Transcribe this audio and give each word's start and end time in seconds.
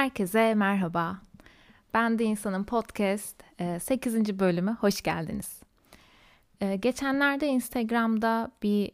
Herkese 0.00 0.54
merhaba. 0.54 1.18
Ben 1.94 2.18
de 2.18 2.24
İnsanın 2.24 2.64
Podcast 2.64 3.42
8. 3.80 4.14
E, 4.14 4.38
bölümü 4.38 4.76
hoş 4.80 5.02
geldiniz. 5.02 5.62
E, 6.60 6.76
geçenlerde 6.76 7.46
Instagram'da 7.46 8.50
bir 8.62 8.90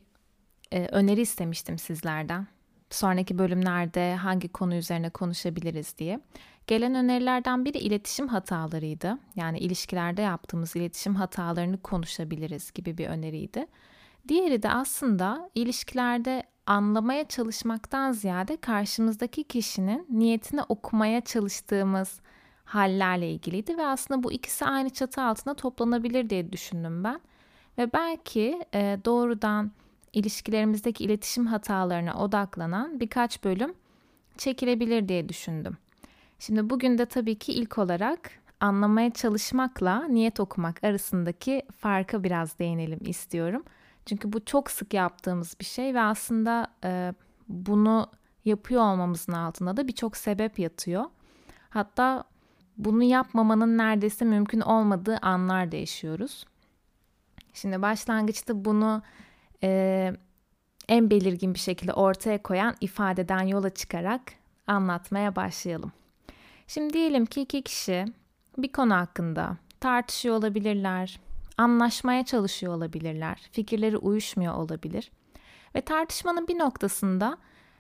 e, 0.73 0.87
öneri 0.87 1.21
istemiştim 1.21 1.79
sizlerden. 1.79 2.47
Sonraki 2.91 3.39
bölümlerde 3.39 4.16
hangi 4.16 4.48
konu 4.48 4.75
üzerine 4.75 5.11
konuşabiliriz 5.11 5.98
diye. 5.98 6.21
Gelen 6.66 6.95
önerilerden 6.95 7.65
biri 7.65 7.79
iletişim 7.79 8.29
hatalarıydı. 8.29 9.19
Yani 9.37 9.59
ilişkilerde 9.59 10.23
yaptığımız 10.23 10.77
iletişim 10.77 11.15
hatalarını 11.15 11.83
konuşabiliriz 11.83 12.73
gibi 12.73 12.98
bir 12.98 13.07
öneriydi. 13.07 13.66
Diğeri 14.29 14.62
de 14.62 14.70
aslında 14.70 15.51
ilişkilerde 15.55 16.43
anlamaya 16.66 17.29
çalışmaktan 17.29 18.12
ziyade 18.12 18.56
karşımızdaki 18.56 19.45
kişinin 19.45 20.06
niyetini 20.11 20.62
okumaya 20.62 21.20
çalıştığımız 21.20 22.20
hallerle 22.65 23.30
ilgiliydi 23.30 23.79
ve 23.79 23.87
aslında 23.87 24.23
bu 24.23 24.33
ikisi 24.33 24.65
aynı 24.65 24.91
çatı 24.91 25.23
altında 25.23 25.55
toplanabilir 25.55 26.30
diye 26.30 26.52
düşündüm 26.52 27.05
ben. 27.05 27.20
Ve 27.79 27.92
belki 27.92 28.65
e, 28.75 28.98
doğrudan 29.05 29.70
ilişkilerimizdeki 30.12 31.05
iletişim 31.05 31.47
hatalarına 31.47 32.15
odaklanan 32.15 33.01
birkaç 33.01 33.45
bölüm 33.45 33.75
çekilebilir 34.37 35.09
diye 35.09 35.28
düşündüm. 35.28 35.77
Şimdi 36.39 36.70
bugün 36.70 36.98
de 36.98 37.06
tabii 37.06 37.39
ki 37.39 37.53
ilk 37.53 37.78
olarak 37.78 38.30
anlamaya 38.61 39.11
çalışmakla 39.11 40.05
niyet 40.09 40.41
okumak 40.41 40.84
arasındaki 40.84 41.62
farka 41.78 42.25
biraz 42.25 42.59
değinelim 42.59 43.01
istiyorum. 43.05 43.64
Çünkü 44.06 44.33
bu 44.33 44.45
çok 44.45 44.70
sık 44.70 44.95
yaptığımız 44.95 45.56
bir 45.60 45.65
şey 45.65 45.95
ve 45.95 46.01
aslında 46.01 46.66
e, 46.84 47.14
bunu 47.48 48.11
yapıyor 48.44 48.83
olmamızın 48.83 49.33
altında 49.33 49.77
da 49.77 49.89
birçok 49.89 50.17
sebep 50.17 50.58
yatıyor. 50.58 51.05
Hatta 51.70 52.25
bunu 52.77 53.03
yapmamanın 53.03 53.78
neredeyse 53.78 54.25
mümkün 54.25 54.61
olmadığı 54.61 55.16
anlar 55.16 55.72
da 55.72 55.77
yaşıyoruz. 55.77 56.44
Şimdi 57.53 57.83
başlangıçta 57.83 58.64
bunu 58.64 59.03
e, 59.62 60.12
en 60.88 61.11
belirgin 61.11 61.55
bir 61.55 61.59
şekilde 61.59 61.92
ortaya 61.92 62.42
koyan 62.42 62.75
ifadeden 62.81 63.42
yola 63.42 63.70
çıkarak 63.70 64.22
anlatmaya 64.66 65.36
başlayalım. 65.36 65.92
Şimdi 66.66 66.92
diyelim 66.92 67.27
ki 67.27 67.41
iki 67.41 67.62
kişi 67.62 68.05
bir 68.59 68.72
konu 68.72 68.94
hakkında 68.94 69.56
tartışıyor 69.81 70.36
olabilirler, 70.36 71.20
anlaşmaya 71.59 72.25
çalışıyor 72.25 72.75
olabilirler, 72.75 73.49
fikirleri 73.53 73.97
uyuşmuyor 73.97 74.55
olabilir. 74.55 75.12
Ve 75.75 75.81
tartışmanın 75.81 76.49
bir 76.49 76.59
noktasında 76.59 77.39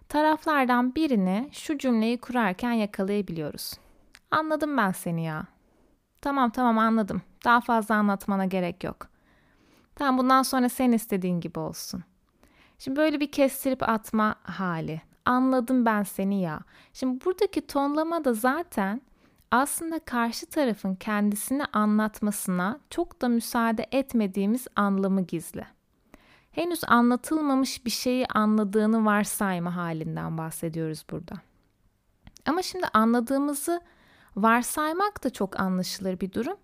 taraflardan 0.08 0.94
birini 0.94 1.48
şu 1.52 1.78
cümleyi 1.78 2.18
kurarken 2.18 2.72
yakalayabiliyoruz. 2.72 3.72
Anladım 4.30 4.76
ben 4.76 4.92
seni 4.92 5.24
ya. 5.24 5.46
Tamam 6.20 6.50
tamam 6.50 6.78
anladım. 6.78 7.22
Daha 7.44 7.60
fazla 7.60 7.94
anlatmana 7.94 8.44
gerek 8.44 8.84
yok. 8.84 9.08
Tamam 9.94 10.18
bundan 10.18 10.42
sonra 10.42 10.68
sen 10.68 10.92
istediğin 10.92 11.40
gibi 11.40 11.58
olsun. 11.58 12.04
Şimdi 12.78 12.96
böyle 12.96 13.20
bir 13.20 13.32
kestirip 13.32 13.88
atma 13.88 14.34
hali. 14.42 15.02
Anladım 15.24 15.86
ben 15.86 16.02
seni 16.02 16.42
ya. 16.42 16.60
Şimdi 16.92 17.24
buradaki 17.24 17.66
tonlama 17.66 18.24
da 18.24 18.34
zaten 18.34 19.02
aslında 19.50 19.98
karşı 19.98 20.46
tarafın 20.46 20.94
kendisini 20.94 21.64
anlatmasına 21.64 22.80
çok 22.90 23.22
da 23.22 23.28
müsaade 23.28 23.86
etmediğimiz 23.92 24.66
anlamı 24.76 25.20
gizli. 25.20 25.66
Henüz 26.50 26.80
anlatılmamış 26.86 27.84
bir 27.84 27.90
şeyi 27.90 28.26
anladığını 28.26 29.04
varsayma 29.04 29.76
halinden 29.76 30.38
bahsediyoruz 30.38 31.04
burada. 31.10 31.34
Ama 32.46 32.62
şimdi 32.62 32.86
anladığımızı 32.92 33.80
varsaymak 34.36 35.24
da 35.24 35.30
çok 35.30 35.60
anlaşılır 35.60 36.20
bir 36.20 36.32
durum. 36.32 36.56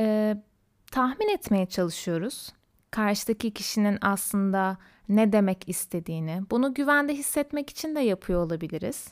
Ee, 0.00 0.42
tahmin 0.90 1.28
etmeye 1.28 1.66
çalışıyoruz. 1.66 2.52
Karşıdaki 2.90 3.54
kişinin 3.54 3.98
aslında 4.00 4.76
ne 5.08 5.32
demek 5.32 5.68
istediğini, 5.68 6.42
bunu 6.50 6.74
güvende 6.74 7.14
hissetmek 7.14 7.70
için 7.70 7.94
de 7.94 8.00
yapıyor 8.00 8.46
olabiliriz. 8.46 9.08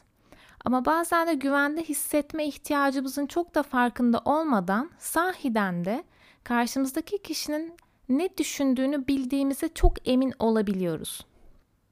Ama 0.65 0.85
bazen 0.85 1.29
de 1.29 1.35
güvende 1.35 1.83
hissetme 1.83 2.47
ihtiyacımızın 2.47 3.27
çok 3.27 3.55
da 3.55 3.63
farkında 3.63 4.23
olmadan 4.25 4.91
sahiden 4.99 5.85
de 5.85 6.05
karşımızdaki 6.45 7.23
kişinin 7.23 7.77
ne 8.09 8.37
düşündüğünü 8.39 9.07
bildiğimize 9.07 9.69
çok 9.75 10.09
emin 10.09 10.35
olabiliyoruz. 10.39 11.27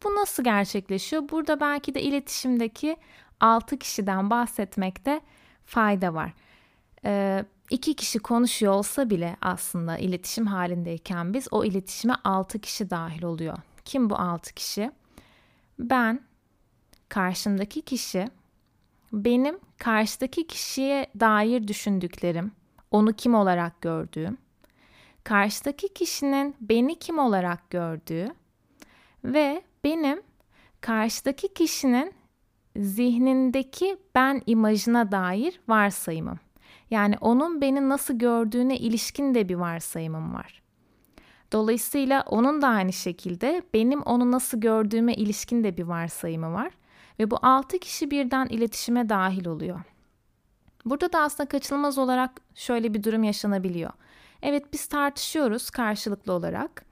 Bu 0.04 0.14
nasıl 0.14 0.44
gerçekleşiyor? 0.44 1.28
Burada 1.28 1.60
belki 1.60 1.94
de 1.94 2.02
iletişimdeki 2.02 2.96
6 3.40 3.78
kişiden 3.78 4.30
bahsetmekte 4.30 5.20
fayda 5.64 6.14
var. 6.14 6.32
Ee, 7.04 7.44
iki 7.70 7.94
kişi 7.94 8.18
konuşuyor 8.18 8.72
olsa 8.72 9.10
bile 9.10 9.36
aslında 9.40 9.98
iletişim 9.98 10.46
halindeyken 10.46 11.34
biz 11.34 11.48
o 11.50 11.64
iletişime 11.64 12.14
6 12.24 12.58
kişi 12.58 12.90
dahil 12.90 13.22
oluyor. 13.22 13.58
Kim 13.84 14.10
bu 14.10 14.16
6 14.16 14.54
kişi? 14.54 14.90
Ben, 15.78 16.20
karşımdaki 17.08 17.82
kişi, 17.82 18.28
benim 19.12 19.58
karşıdaki 19.78 20.46
kişiye 20.46 21.06
dair 21.20 21.68
düşündüklerim, 21.68 22.52
onu 22.90 23.12
kim 23.12 23.34
olarak 23.34 23.80
gördüğüm, 23.80 24.38
karşıdaki 25.24 25.94
kişinin 25.94 26.56
beni 26.60 26.98
kim 26.98 27.18
olarak 27.18 27.70
gördüğü 27.70 28.34
ve 29.24 29.62
benim 29.84 30.22
karşıdaki 30.80 31.54
kişinin 31.54 32.12
zihnindeki 32.76 33.96
ben 34.14 34.42
imajına 34.46 35.12
dair 35.12 35.60
varsayımım. 35.68 36.38
Yani 36.90 37.14
onun 37.20 37.60
beni 37.60 37.88
nasıl 37.88 38.18
gördüğüne 38.18 38.76
ilişkin 38.76 39.34
de 39.34 39.48
bir 39.48 39.54
varsayımım 39.54 40.34
var. 40.34 40.62
Dolayısıyla 41.52 42.24
onun 42.26 42.62
da 42.62 42.68
aynı 42.68 42.92
şekilde 42.92 43.62
benim 43.74 44.02
onu 44.02 44.30
nasıl 44.30 44.60
gördüğüme 44.60 45.14
ilişkin 45.14 45.64
de 45.64 45.76
bir 45.76 45.82
varsayımı 45.82 46.52
var. 46.52 46.72
Ve 47.20 47.30
bu 47.30 47.38
altı 47.42 47.78
kişi 47.78 48.10
birden 48.10 48.46
iletişime 48.46 49.08
dahil 49.08 49.46
oluyor. 49.46 49.80
Burada 50.84 51.12
da 51.12 51.20
aslında 51.20 51.48
kaçınılmaz 51.48 51.98
olarak 51.98 52.30
şöyle 52.54 52.94
bir 52.94 53.02
durum 53.02 53.24
yaşanabiliyor. 53.24 53.90
Evet 54.42 54.72
biz 54.72 54.86
tartışıyoruz 54.86 55.70
karşılıklı 55.70 56.32
olarak. 56.32 56.84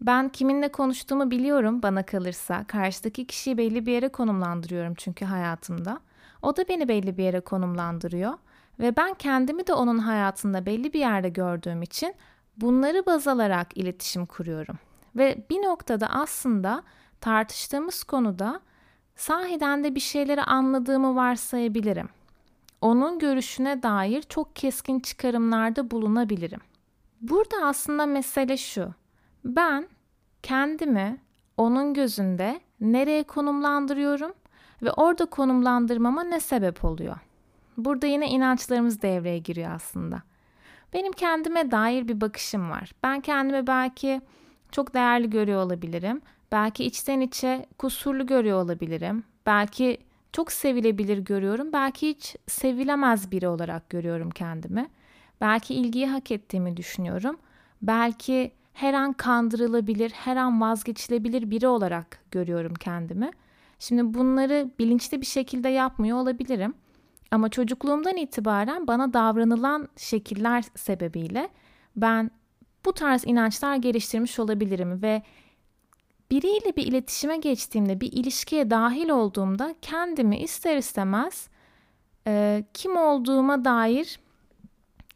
Ben 0.00 0.28
kiminle 0.28 0.72
konuştuğumu 0.72 1.30
biliyorum 1.30 1.82
bana 1.82 2.06
kalırsa. 2.06 2.64
Karşıdaki 2.64 3.26
kişiyi 3.26 3.58
belli 3.58 3.86
bir 3.86 3.92
yere 3.92 4.08
konumlandırıyorum 4.08 4.94
çünkü 4.94 5.24
hayatımda. 5.24 6.00
O 6.42 6.56
da 6.56 6.68
beni 6.68 6.88
belli 6.88 7.16
bir 7.18 7.24
yere 7.24 7.40
konumlandırıyor. 7.40 8.32
Ve 8.80 8.96
ben 8.96 9.14
kendimi 9.14 9.66
de 9.66 9.74
onun 9.74 9.98
hayatında 9.98 10.66
belli 10.66 10.92
bir 10.92 11.00
yerde 11.00 11.28
gördüğüm 11.28 11.82
için 11.82 12.14
bunları 12.56 13.06
baz 13.06 13.28
alarak 13.28 13.76
iletişim 13.76 14.26
kuruyorum. 14.26 14.78
Ve 15.16 15.46
bir 15.50 15.62
noktada 15.62 16.06
aslında 16.06 16.82
tartıştığımız 17.20 18.04
konuda 18.04 18.60
sahiden 19.18 19.84
de 19.84 19.94
bir 19.94 20.00
şeyleri 20.00 20.42
anladığımı 20.42 21.16
varsayabilirim. 21.16 22.08
Onun 22.80 23.18
görüşüne 23.18 23.82
dair 23.82 24.22
çok 24.22 24.56
keskin 24.56 25.00
çıkarımlarda 25.00 25.90
bulunabilirim. 25.90 26.60
Burada 27.20 27.56
aslında 27.62 28.06
mesele 28.06 28.56
şu. 28.56 28.94
Ben 29.44 29.88
kendimi 30.42 31.18
onun 31.56 31.94
gözünde 31.94 32.60
nereye 32.80 33.22
konumlandırıyorum 33.22 34.32
ve 34.82 34.92
orada 34.92 35.26
konumlandırmama 35.26 36.24
ne 36.24 36.40
sebep 36.40 36.84
oluyor? 36.84 37.16
Burada 37.76 38.06
yine 38.06 38.28
inançlarımız 38.28 39.02
devreye 39.02 39.38
giriyor 39.38 39.70
aslında. 39.70 40.22
Benim 40.92 41.12
kendime 41.12 41.70
dair 41.70 42.08
bir 42.08 42.20
bakışım 42.20 42.70
var. 42.70 42.92
Ben 43.02 43.20
kendimi 43.20 43.66
belki 43.66 44.20
çok 44.72 44.94
değerli 44.94 45.30
görüyor 45.30 45.62
olabilirim. 45.62 46.22
Belki 46.52 46.84
içten 46.84 47.20
içe 47.20 47.66
kusurlu 47.78 48.26
görüyor 48.26 48.62
olabilirim. 48.62 49.24
Belki 49.46 49.98
çok 50.32 50.52
sevilebilir 50.52 51.18
görüyorum. 51.18 51.72
Belki 51.72 52.08
hiç 52.08 52.36
sevilemez 52.46 53.30
biri 53.30 53.48
olarak 53.48 53.90
görüyorum 53.90 54.30
kendimi. 54.30 54.88
Belki 55.40 55.74
ilgiyi 55.74 56.06
hak 56.06 56.30
ettiğimi 56.30 56.76
düşünüyorum. 56.76 57.38
Belki 57.82 58.52
her 58.72 58.94
an 58.94 59.12
kandırılabilir, 59.12 60.10
her 60.10 60.36
an 60.36 60.60
vazgeçilebilir 60.60 61.50
biri 61.50 61.66
olarak 61.66 62.18
görüyorum 62.30 62.74
kendimi. 62.74 63.30
Şimdi 63.78 64.14
bunları 64.14 64.70
bilinçli 64.78 65.20
bir 65.20 65.26
şekilde 65.26 65.68
yapmıyor 65.68 66.18
olabilirim. 66.18 66.74
Ama 67.30 67.48
çocukluğumdan 67.48 68.16
itibaren 68.16 68.86
bana 68.86 69.12
davranılan 69.12 69.88
şekiller 69.96 70.64
sebebiyle 70.76 71.48
ben 71.96 72.30
bu 72.84 72.92
tarz 72.92 73.26
inançlar 73.26 73.76
geliştirmiş 73.76 74.38
olabilirim 74.38 75.02
ve 75.02 75.22
biriyle 76.30 76.76
bir 76.76 76.86
iletişime 76.86 77.36
geçtiğimde, 77.36 78.00
bir 78.00 78.12
ilişkiye 78.12 78.70
dahil 78.70 79.08
olduğumda 79.08 79.74
kendimi 79.82 80.38
ister 80.38 80.76
istemez 80.76 81.48
e, 82.26 82.64
kim 82.74 82.96
olduğuma 82.96 83.64
dair 83.64 84.20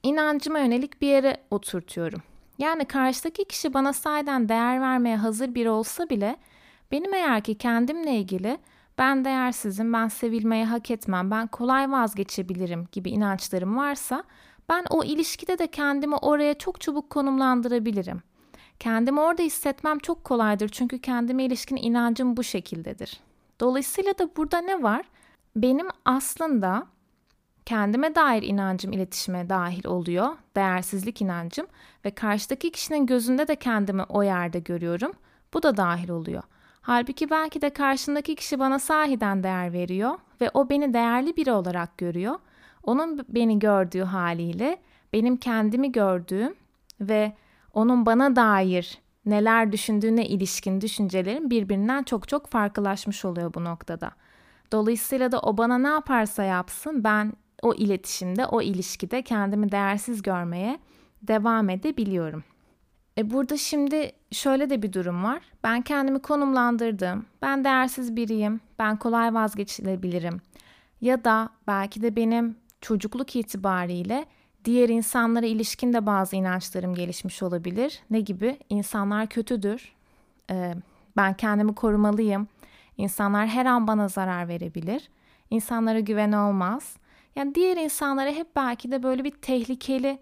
inancıma 0.02 0.58
yönelik 0.58 1.02
bir 1.02 1.08
yere 1.08 1.36
oturtuyorum. 1.50 2.22
Yani 2.58 2.84
karşıdaki 2.84 3.44
kişi 3.44 3.74
bana 3.74 3.92
sayeden 3.92 4.48
değer 4.48 4.80
vermeye 4.80 5.16
hazır 5.16 5.54
biri 5.54 5.70
olsa 5.70 6.10
bile 6.10 6.36
benim 6.90 7.14
eğer 7.14 7.40
ki 7.40 7.54
kendimle 7.54 8.14
ilgili 8.16 8.58
ben 8.98 9.24
değersizim, 9.24 9.92
ben 9.92 10.08
sevilmeyi 10.08 10.64
hak 10.64 10.90
etmem, 10.90 11.30
ben 11.30 11.46
kolay 11.46 11.90
vazgeçebilirim 11.90 12.88
gibi 12.92 13.10
inançlarım 13.10 13.76
varsa 13.76 14.24
ben 14.68 14.84
o 14.90 15.04
ilişkide 15.04 15.58
de 15.58 15.66
kendimi 15.66 16.16
oraya 16.16 16.54
çok 16.54 16.80
çabuk 16.80 17.10
konumlandırabilirim. 17.10 18.22
Kendimi 18.78 19.20
orada 19.20 19.42
hissetmem 19.42 19.98
çok 19.98 20.24
kolaydır 20.24 20.68
çünkü 20.68 20.98
kendime 20.98 21.44
ilişkin 21.44 21.76
inancım 21.76 22.36
bu 22.36 22.44
şekildedir. 22.44 23.20
Dolayısıyla 23.60 24.18
da 24.18 24.36
burada 24.36 24.60
ne 24.60 24.82
var? 24.82 25.04
Benim 25.56 25.86
aslında 26.04 26.86
kendime 27.66 28.14
dair 28.14 28.42
inancım 28.42 28.92
iletişime 28.92 29.48
dahil 29.48 29.86
oluyor, 29.86 30.36
değersizlik 30.56 31.22
inancım 31.22 31.66
ve 32.04 32.10
karşıdaki 32.10 32.72
kişinin 32.72 33.06
gözünde 33.06 33.48
de 33.48 33.56
kendimi 33.56 34.02
o 34.02 34.22
yerde 34.22 34.58
görüyorum. 34.58 35.12
Bu 35.54 35.62
da 35.62 35.76
dahil 35.76 36.08
oluyor. 36.08 36.42
Halbuki 36.80 37.30
belki 37.30 37.62
de 37.62 37.70
karşındaki 37.70 38.34
kişi 38.34 38.58
bana 38.58 38.78
sahiden 38.78 39.42
değer 39.42 39.72
veriyor 39.72 40.18
ve 40.40 40.50
o 40.54 40.70
beni 40.70 40.94
değerli 40.94 41.36
biri 41.36 41.52
olarak 41.52 41.98
görüyor. 41.98 42.38
Onun 42.82 43.26
beni 43.28 43.58
gördüğü 43.58 44.02
haliyle 44.02 44.78
benim 45.12 45.36
kendimi 45.36 45.92
gördüğüm 45.92 46.54
ve 47.00 47.32
onun 47.72 48.06
bana 48.06 48.36
dair 48.36 48.98
neler 49.26 49.72
düşündüğüne 49.72 50.26
ilişkin 50.26 50.80
düşüncelerim 50.80 51.50
birbirinden 51.50 52.02
çok 52.02 52.28
çok 52.28 52.46
farklılaşmış 52.46 53.24
oluyor 53.24 53.54
bu 53.54 53.64
noktada. 53.64 54.10
Dolayısıyla 54.72 55.32
da 55.32 55.40
o 55.40 55.56
bana 55.56 55.78
ne 55.78 55.88
yaparsa 55.88 56.44
yapsın 56.44 57.04
ben 57.04 57.32
o 57.62 57.74
iletişimde, 57.74 58.46
o 58.46 58.62
ilişkide 58.62 59.22
kendimi 59.22 59.72
değersiz 59.72 60.22
görmeye 60.22 60.78
devam 61.22 61.70
edebiliyorum. 61.70 62.44
E 63.18 63.30
burada 63.30 63.56
şimdi 63.56 64.12
şöyle 64.32 64.70
de 64.70 64.82
bir 64.82 64.92
durum 64.92 65.24
var. 65.24 65.42
Ben 65.64 65.82
kendimi 65.82 66.22
konumlandırdım. 66.22 67.26
Ben 67.42 67.64
değersiz 67.64 68.16
biriyim. 68.16 68.60
Ben 68.78 68.96
kolay 68.96 69.34
vazgeçilebilirim. 69.34 70.40
Ya 71.00 71.24
da 71.24 71.48
belki 71.66 72.02
de 72.02 72.16
benim 72.16 72.56
çocukluk 72.80 73.36
itibariyle 73.36 74.26
diğer 74.64 74.88
insanlara 74.88 75.46
ilişkin 75.46 75.92
de 75.92 76.06
bazı 76.06 76.36
inançlarım 76.36 76.94
gelişmiş 76.94 77.42
olabilir. 77.42 78.02
Ne 78.10 78.20
gibi? 78.20 78.58
İnsanlar 78.68 79.26
kötüdür. 79.26 79.92
Ee, 80.50 80.74
ben 81.16 81.34
kendimi 81.34 81.74
korumalıyım. 81.74 82.48
İnsanlar 82.96 83.46
her 83.46 83.66
an 83.66 83.86
bana 83.86 84.08
zarar 84.08 84.48
verebilir. 84.48 85.08
İnsanlara 85.50 86.00
güven 86.00 86.32
olmaz. 86.32 86.96
Yani 87.36 87.54
diğer 87.54 87.76
insanlara 87.76 88.30
hep 88.30 88.56
belki 88.56 88.90
de 88.92 89.02
böyle 89.02 89.24
bir 89.24 89.30
tehlikeli 89.30 90.18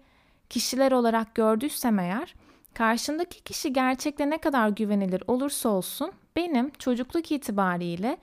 kişiler 0.49 0.91
olarak 0.91 1.35
gördüysem 1.35 1.99
eğer 1.99 2.35
karşındaki 2.73 3.43
kişi 3.43 3.73
gerçekten 3.73 4.29
ne 4.29 4.37
kadar 4.37 4.69
güvenilir 4.69 5.23
olursa 5.27 5.69
olsun 5.69 6.11
benim 6.35 6.69
çocukluk 6.69 7.31
itibariyle 7.31 8.17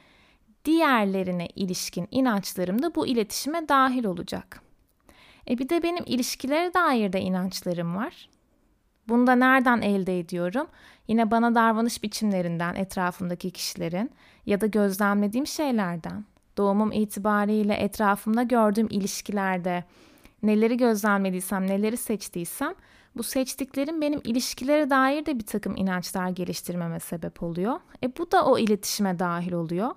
diğerlerine 0.65 1.47
ilişkin 1.47 2.09
inançlarım 2.11 2.83
da 2.83 2.95
bu 2.95 3.07
iletişime 3.07 3.69
dahil 3.69 4.05
olacak. 4.05 4.68
E 5.51 5.59
bir 5.59 5.69
de 5.69 5.83
benim 5.83 6.05
ilişkilere 6.07 6.75
dair 6.75 7.13
de 7.13 7.21
inançlarım 7.21 7.97
var. 7.97 8.29
Bunu 9.09 9.27
da 9.27 9.35
nereden 9.35 9.81
elde 9.81 10.19
ediyorum? 10.19 10.67
Yine 11.09 11.31
bana 11.31 11.55
davranış 11.55 12.03
biçimlerinden, 12.03 12.75
etrafımdaki 12.75 13.51
kişilerin 13.51 14.11
ya 14.47 14.61
da 14.61 14.67
gözlemlediğim 14.67 15.47
şeylerden. 15.47 16.25
Doğumum 16.57 16.93
itibariyle 16.93 17.75
etrafımda 17.75 18.43
gördüğüm 18.43 18.89
ilişkilerde 18.91 19.85
neleri 20.43 20.77
gözlemlediysem, 20.77 21.67
neleri 21.67 21.97
seçtiysem 21.97 22.75
bu 23.17 23.23
seçtiklerim 23.23 24.01
benim 24.01 24.21
ilişkilere 24.25 24.91
dair 24.91 25.27
de 25.27 25.39
bir 25.39 25.47
takım 25.47 25.77
inançlar 25.77 26.29
geliştirmeme 26.29 27.01
sebep 27.01 27.43
oluyor. 27.43 27.81
E 28.03 28.17
bu 28.17 28.31
da 28.33 28.45
o 28.45 28.59
iletişime 28.59 29.19
dahil 29.19 29.53
oluyor. 29.53 29.91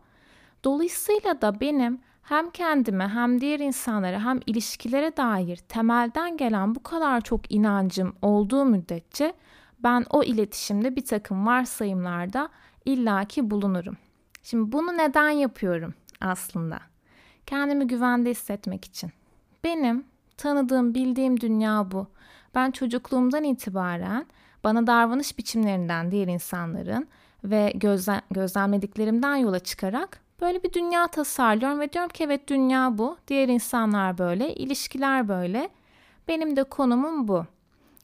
Dolayısıyla 0.64 1.42
da 1.42 1.60
benim 1.60 2.00
hem 2.22 2.50
kendime 2.50 3.08
hem 3.08 3.42
diğer 3.42 3.60
insanlara 3.60 4.26
hem 4.26 4.40
ilişkilere 4.46 5.18
dair 5.18 5.58
temelden 5.58 6.38
gelen 6.38 6.76
bu 6.76 6.84
kadar 6.84 7.22
çok 7.22 7.52
inancım 7.52 8.16
olduğu 8.22 8.66
müddetçe 8.66 9.34
ben 9.80 10.06
o 10.10 10.24
iletişimde 10.24 10.96
bir 10.96 11.06
takım 11.06 11.46
varsayımlarda 11.46 12.50
illaki 12.86 13.52
bulunurum. 13.52 13.98
Şimdi 14.44 14.72
bunu 14.72 14.98
neden 14.98 15.30
yapıyorum 15.30 15.94
aslında? 16.22 16.80
Kendimi 17.46 17.88
güvende 17.88 18.30
hissetmek 18.30 18.86
için. 18.86 19.12
Benim 19.64 20.06
tanıdığım, 20.38 20.96
bildiğim 20.96 21.40
dünya 21.40 21.92
bu. 21.92 22.08
Ben 22.56 22.72
çocukluğumdan 22.72 23.44
itibaren 23.44 24.26
bana 24.64 24.88
davranış 24.88 25.38
biçimlerinden 25.38 26.12
diğer 26.12 26.28
insanların 26.28 27.08
ve 27.44 27.72
gözlem, 27.76 28.22
gözlemlediklerimden 28.32 29.36
yola 29.36 29.60
çıkarak 29.60 30.21
böyle 30.42 30.64
bir 30.64 30.74
dünya 30.74 31.08
tasarlıyorum 31.08 31.80
ve 31.80 31.94
diyorum 31.94 32.10
ki 32.10 32.24
evet 32.24 32.50
dünya 32.50 32.98
bu, 32.98 33.18
diğer 33.28 33.48
insanlar 33.48 34.18
böyle, 34.18 34.56
ilişkiler 34.56 35.28
böyle. 35.28 35.70
Benim 36.28 36.56
de 36.56 36.64
konumum 36.64 37.28
bu. 37.28 37.46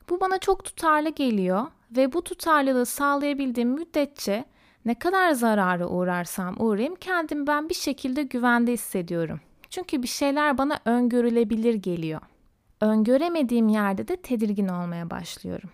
Bu 0.10 0.20
bana 0.20 0.38
çok 0.38 0.64
tutarlı 0.64 1.10
geliyor 1.10 1.68
ve 1.92 2.14
bu 2.14 2.24
tutarlılığı 2.24 2.86
sağlayabildiğim 2.86 3.70
müddetçe 3.70 4.46
ne 4.86 5.00
kadar 5.00 5.32
zarara 5.32 5.88
uğrarsam 5.88 6.56
uğrayayım 6.60 6.96
kendimi 6.96 7.48
ben 7.48 7.70
bir 7.70 7.76
şekilde 7.76 8.24
güvende 8.24 8.72
hissediyorum. 8.72 9.40
Çünkü 9.70 10.04
bir 10.04 10.08
şeyler 10.08 10.58
bana 10.58 10.80
öngörülebilir 10.86 11.74
geliyor 11.74 12.22
öngöremediğim 12.82 13.70
yerde 13.70 14.08
de 14.08 14.16
tedirgin 14.16 14.68
olmaya 14.68 15.10
başlıyorum. 15.10 15.70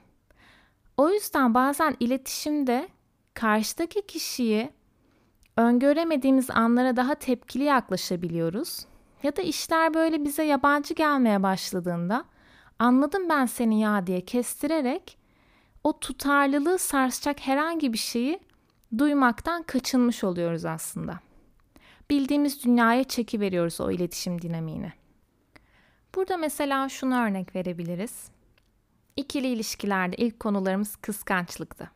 O 0.97 1.09
yüzden 1.09 1.53
bazen 1.53 1.95
iletişimde 1.99 2.89
karşıdaki 3.33 4.01
kişiyi 4.01 4.69
öngöremediğimiz 5.57 6.49
anlara 6.49 6.95
daha 6.95 7.15
tepkili 7.15 7.63
yaklaşabiliyoruz. 7.63 8.85
Ya 9.23 9.35
da 9.35 9.41
işler 9.41 9.93
böyle 9.93 10.25
bize 10.25 10.43
yabancı 10.43 10.93
gelmeye 10.93 11.43
başladığında 11.43 12.25
anladım 12.79 13.29
ben 13.29 13.45
seni 13.45 13.81
ya 13.81 14.07
diye 14.07 14.21
kestirerek 14.21 15.17
o 15.83 15.99
tutarlılığı 15.99 16.79
sarsacak 16.79 17.39
herhangi 17.39 17.93
bir 17.93 17.97
şeyi 17.97 18.39
duymaktan 18.97 19.63
kaçınmış 19.63 20.23
oluyoruz 20.23 20.65
aslında. 20.65 21.19
Bildiğimiz 22.09 22.63
dünyaya 22.65 23.03
çeki 23.03 23.39
veriyoruz 23.39 23.81
o 23.81 23.91
iletişim 23.91 24.41
dinamiğini. 24.41 24.93
Burada 26.15 26.37
mesela 26.37 26.89
şunu 26.89 27.15
örnek 27.15 27.55
verebiliriz. 27.55 28.31
İkili 29.15 29.47
ilişkilerde 29.47 30.15
ilk 30.15 30.39
konularımız 30.39 30.95
kıskançlıktı. 30.95 31.91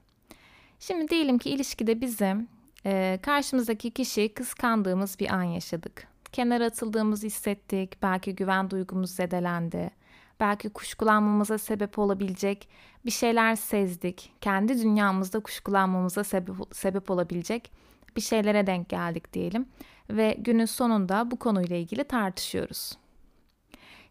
Şimdi 0.79 1.07
diyelim 1.07 1.37
ki 1.37 1.49
ilişkide 1.49 2.01
bizim 2.01 2.47
e, 2.87 3.19
karşımızdaki 3.21 3.91
kişiyi 3.91 4.33
kıskandığımız 4.33 5.19
bir 5.19 5.33
an 5.33 5.43
yaşadık. 5.43 6.07
Kenara 6.31 6.65
atıldığımızı 6.65 7.27
hissettik, 7.27 8.01
belki 8.01 8.35
güven 8.35 8.69
duygumuz 8.69 9.11
zedelendi, 9.11 9.91
belki 10.39 10.69
kuşkulanmamıza 10.69 11.57
sebep 11.57 11.99
olabilecek 11.99 12.69
bir 13.05 13.11
şeyler 13.11 13.55
sezdik. 13.55 14.33
Kendi 14.41 14.81
dünyamızda 14.81 15.39
kuşkulanmamıza 15.39 16.23
sebep, 16.23 16.55
sebep 16.71 17.11
olabilecek 17.11 17.71
bir 18.15 18.21
şeylere 18.21 18.67
denk 18.67 18.89
geldik 18.89 19.33
diyelim 19.33 19.65
ve 20.09 20.35
günün 20.39 20.65
sonunda 20.65 21.31
bu 21.31 21.39
konuyla 21.39 21.75
ilgili 21.75 22.03
tartışıyoruz. 22.03 22.97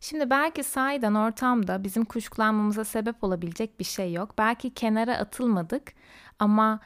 Şimdi 0.01 0.31
belki 0.31 0.65
sahiden 0.65 1.15
ortamda 1.15 1.85
bizim 1.85 2.05
kuşkulanmamıza 2.05 2.85
sebep 2.85 3.25
olabilecek 3.25 3.81
bir 3.81 3.85
şey 3.85 4.13
yok. 4.13 4.35
Belki 4.39 4.75
kenara 4.75 5.19
atılmadık 5.19 5.93
ama 6.39 6.81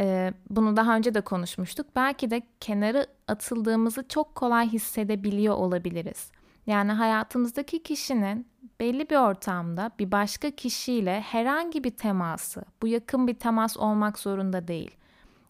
e, 0.00 0.32
bunu 0.50 0.76
daha 0.76 0.96
önce 0.96 1.14
de 1.14 1.20
konuşmuştuk. 1.20 1.86
Belki 1.96 2.30
de 2.30 2.42
kenara 2.60 3.06
atıldığımızı 3.28 4.08
çok 4.08 4.34
kolay 4.34 4.68
hissedebiliyor 4.68 5.54
olabiliriz. 5.54 6.30
Yani 6.66 6.92
hayatımızdaki 6.92 7.82
kişinin 7.82 8.46
belli 8.80 9.10
bir 9.10 9.16
ortamda 9.16 9.90
bir 9.98 10.12
başka 10.12 10.50
kişiyle 10.50 11.20
herhangi 11.20 11.84
bir 11.84 11.90
teması, 11.90 12.62
bu 12.82 12.86
yakın 12.86 13.26
bir 13.26 13.34
temas 13.34 13.76
olmak 13.76 14.18
zorunda 14.18 14.68
değil. 14.68 14.90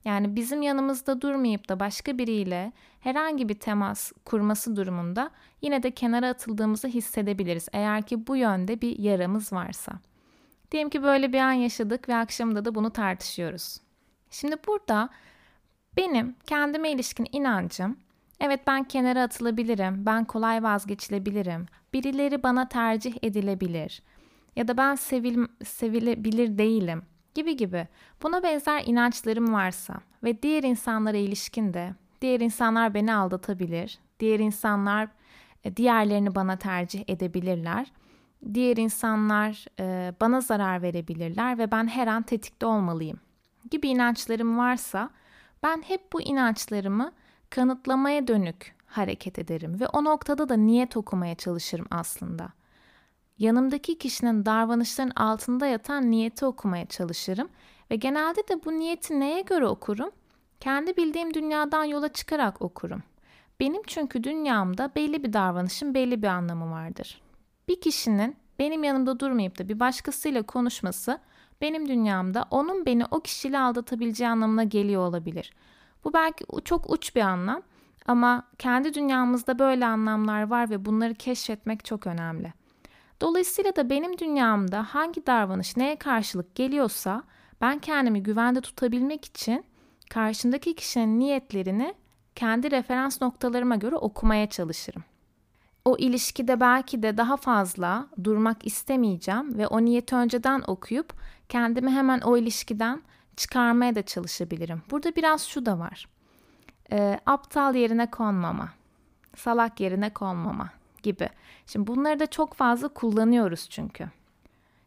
Yani 0.04 0.36
bizim 0.36 0.62
yanımızda 0.62 1.20
durmayıp 1.20 1.68
da 1.68 1.80
başka 1.80 2.18
biriyle 2.18 2.72
herhangi 3.00 3.48
bir 3.48 3.54
temas 3.54 4.12
kurması 4.24 4.76
durumunda 4.76 5.30
yine 5.62 5.82
de 5.82 5.90
kenara 5.90 6.28
atıldığımızı 6.28 6.88
hissedebiliriz. 6.88 7.68
Eğer 7.72 8.02
ki 8.02 8.26
bu 8.26 8.36
yönde 8.36 8.80
bir 8.80 8.98
yaramız 8.98 9.52
varsa. 9.52 9.92
Diyelim 10.72 10.90
ki 10.90 11.02
böyle 11.02 11.32
bir 11.32 11.38
an 11.38 11.52
yaşadık 11.52 12.08
ve 12.08 12.16
akşamda 12.16 12.64
da 12.64 12.74
bunu 12.74 12.90
tartışıyoruz. 12.90 13.85
Şimdi 14.40 14.56
burada 14.66 15.08
benim 15.96 16.36
kendime 16.46 16.90
ilişkin 16.90 17.26
inancım 17.32 17.96
evet 18.40 18.60
ben 18.66 18.84
kenara 18.84 19.22
atılabilirim, 19.22 20.06
ben 20.06 20.24
kolay 20.24 20.62
vazgeçilebilirim, 20.62 21.66
birileri 21.92 22.42
bana 22.42 22.68
tercih 22.68 23.14
edilebilir 23.22 24.02
ya 24.56 24.68
da 24.68 24.76
ben 24.76 24.94
sevil, 24.94 25.46
sevilebilir 25.64 26.58
değilim 26.58 27.02
gibi 27.34 27.56
gibi. 27.56 27.88
Buna 28.22 28.42
benzer 28.42 28.82
inançlarım 28.86 29.52
varsa 29.52 29.94
ve 30.24 30.42
diğer 30.42 30.62
insanlara 30.62 31.16
ilişkin 31.16 31.74
de 31.74 31.94
diğer 32.20 32.40
insanlar 32.40 32.94
beni 32.94 33.14
aldatabilir, 33.14 33.98
diğer 34.20 34.38
insanlar 34.38 35.08
e, 35.64 35.76
diğerlerini 35.76 36.34
bana 36.34 36.56
tercih 36.56 37.04
edebilirler, 37.08 37.92
diğer 38.54 38.76
insanlar 38.76 39.66
e, 39.80 40.14
bana 40.20 40.40
zarar 40.40 40.82
verebilirler 40.82 41.58
ve 41.58 41.70
ben 41.70 41.86
her 41.86 42.06
an 42.06 42.22
tetikte 42.22 42.66
olmalıyım 42.66 43.25
gibi 43.70 43.88
inançlarım 43.88 44.58
varsa 44.58 45.10
ben 45.62 45.82
hep 45.82 46.12
bu 46.12 46.22
inançlarımı 46.22 47.12
kanıtlamaya 47.50 48.26
dönük 48.26 48.76
hareket 48.86 49.38
ederim 49.38 49.80
ve 49.80 49.86
o 49.88 50.04
noktada 50.04 50.48
da 50.48 50.56
niyet 50.56 50.96
okumaya 50.96 51.34
çalışırım 51.34 51.86
aslında. 51.90 52.48
Yanımdaki 53.38 53.98
kişinin 53.98 54.44
davranışların 54.44 55.10
altında 55.10 55.66
yatan 55.66 56.10
niyeti 56.10 56.46
okumaya 56.46 56.86
çalışırım 56.86 57.48
ve 57.90 57.96
genelde 57.96 58.48
de 58.48 58.64
bu 58.64 58.72
niyeti 58.72 59.20
neye 59.20 59.40
göre 59.40 59.66
okurum? 59.66 60.10
Kendi 60.60 60.96
bildiğim 60.96 61.34
dünyadan 61.34 61.84
yola 61.84 62.08
çıkarak 62.08 62.62
okurum. 62.62 63.02
Benim 63.60 63.82
çünkü 63.86 64.24
dünyamda 64.24 64.90
belli 64.96 65.24
bir 65.24 65.32
davranışın 65.32 65.94
belli 65.94 66.22
bir 66.22 66.26
anlamı 66.26 66.70
vardır. 66.70 67.22
Bir 67.68 67.80
kişinin 67.80 68.36
benim 68.58 68.84
yanımda 68.84 69.20
durmayıp 69.20 69.58
da 69.58 69.68
bir 69.68 69.80
başkasıyla 69.80 70.42
konuşması 70.42 71.18
benim 71.60 71.88
dünyamda 71.88 72.44
onun 72.50 72.86
beni 72.86 73.04
o 73.10 73.20
kişiyle 73.20 73.58
aldatabileceği 73.58 74.30
anlamına 74.30 74.64
geliyor 74.64 75.02
olabilir. 75.02 75.52
Bu 76.04 76.12
belki 76.12 76.44
çok 76.64 76.90
uç 76.90 77.16
bir 77.16 77.20
anlam 77.20 77.62
ama 78.06 78.42
kendi 78.58 78.94
dünyamızda 78.94 79.58
böyle 79.58 79.86
anlamlar 79.86 80.42
var 80.42 80.70
ve 80.70 80.84
bunları 80.84 81.14
keşfetmek 81.14 81.84
çok 81.84 82.06
önemli. 82.06 82.52
Dolayısıyla 83.20 83.76
da 83.76 83.90
benim 83.90 84.18
dünyamda 84.18 84.82
hangi 84.82 85.26
davranış 85.26 85.76
neye 85.76 85.96
karşılık 85.96 86.54
geliyorsa 86.54 87.22
ben 87.60 87.78
kendimi 87.78 88.22
güvende 88.22 88.60
tutabilmek 88.60 89.24
için 89.24 89.64
karşındaki 90.10 90.74
kişinin 90.74 91.18
niyetlerini 91.18 91.94
kendi 92.34 92.70
referans 92.70 93.22
noktalarıma 93.22 93.76
göre 93.76 93.96
okumaya 93.96 94.50
çalışırım. 94.50 95.04
O 95.86 95.96
ilişkide 95.98 96.60
belki 96.60 97.02
de 97.02 97.16
daha 97.16 97.36
fazla 97.36 98.06
durmak 98.24 98.66
istemeyeceğim 98.66 99.58
ve 99.58 99.66
o 99.66 99.84
niyeti 99.84 100.14
önceden 100.14 100.62
okuyup 100.66 101.12
kendimi 101.48 101.90
hemen 101.90 102.20
o 102.20 102.36
ilişkiden 102.36 103.02
çıkarmaya 103.36 103.94
da 103.94 104.02
çalışabilirim. 104.02 104.82
Burada 104.90 105.16
biraz 105.16 105.42
şu 105.42 105.66
da 105.66 105.78
var. 105.78 106.08
E, 106.92 107.20
aptal 107.26 107.74
yerine 107.74 108.10
konmama, 108.10 108.68
salak 109.36 109.80
yerine 109.80 110.10
konmama 110.14 110.70
gibi. 111.02 111.28
Şimdi 111.66 111.86
bunları 111.86 112.20
da 112.20 112.26
çok 112.26 112.54
fazla 112.54 112.88
kullanıyoruz 112.88 113.70
çünkü. 113.70 114.08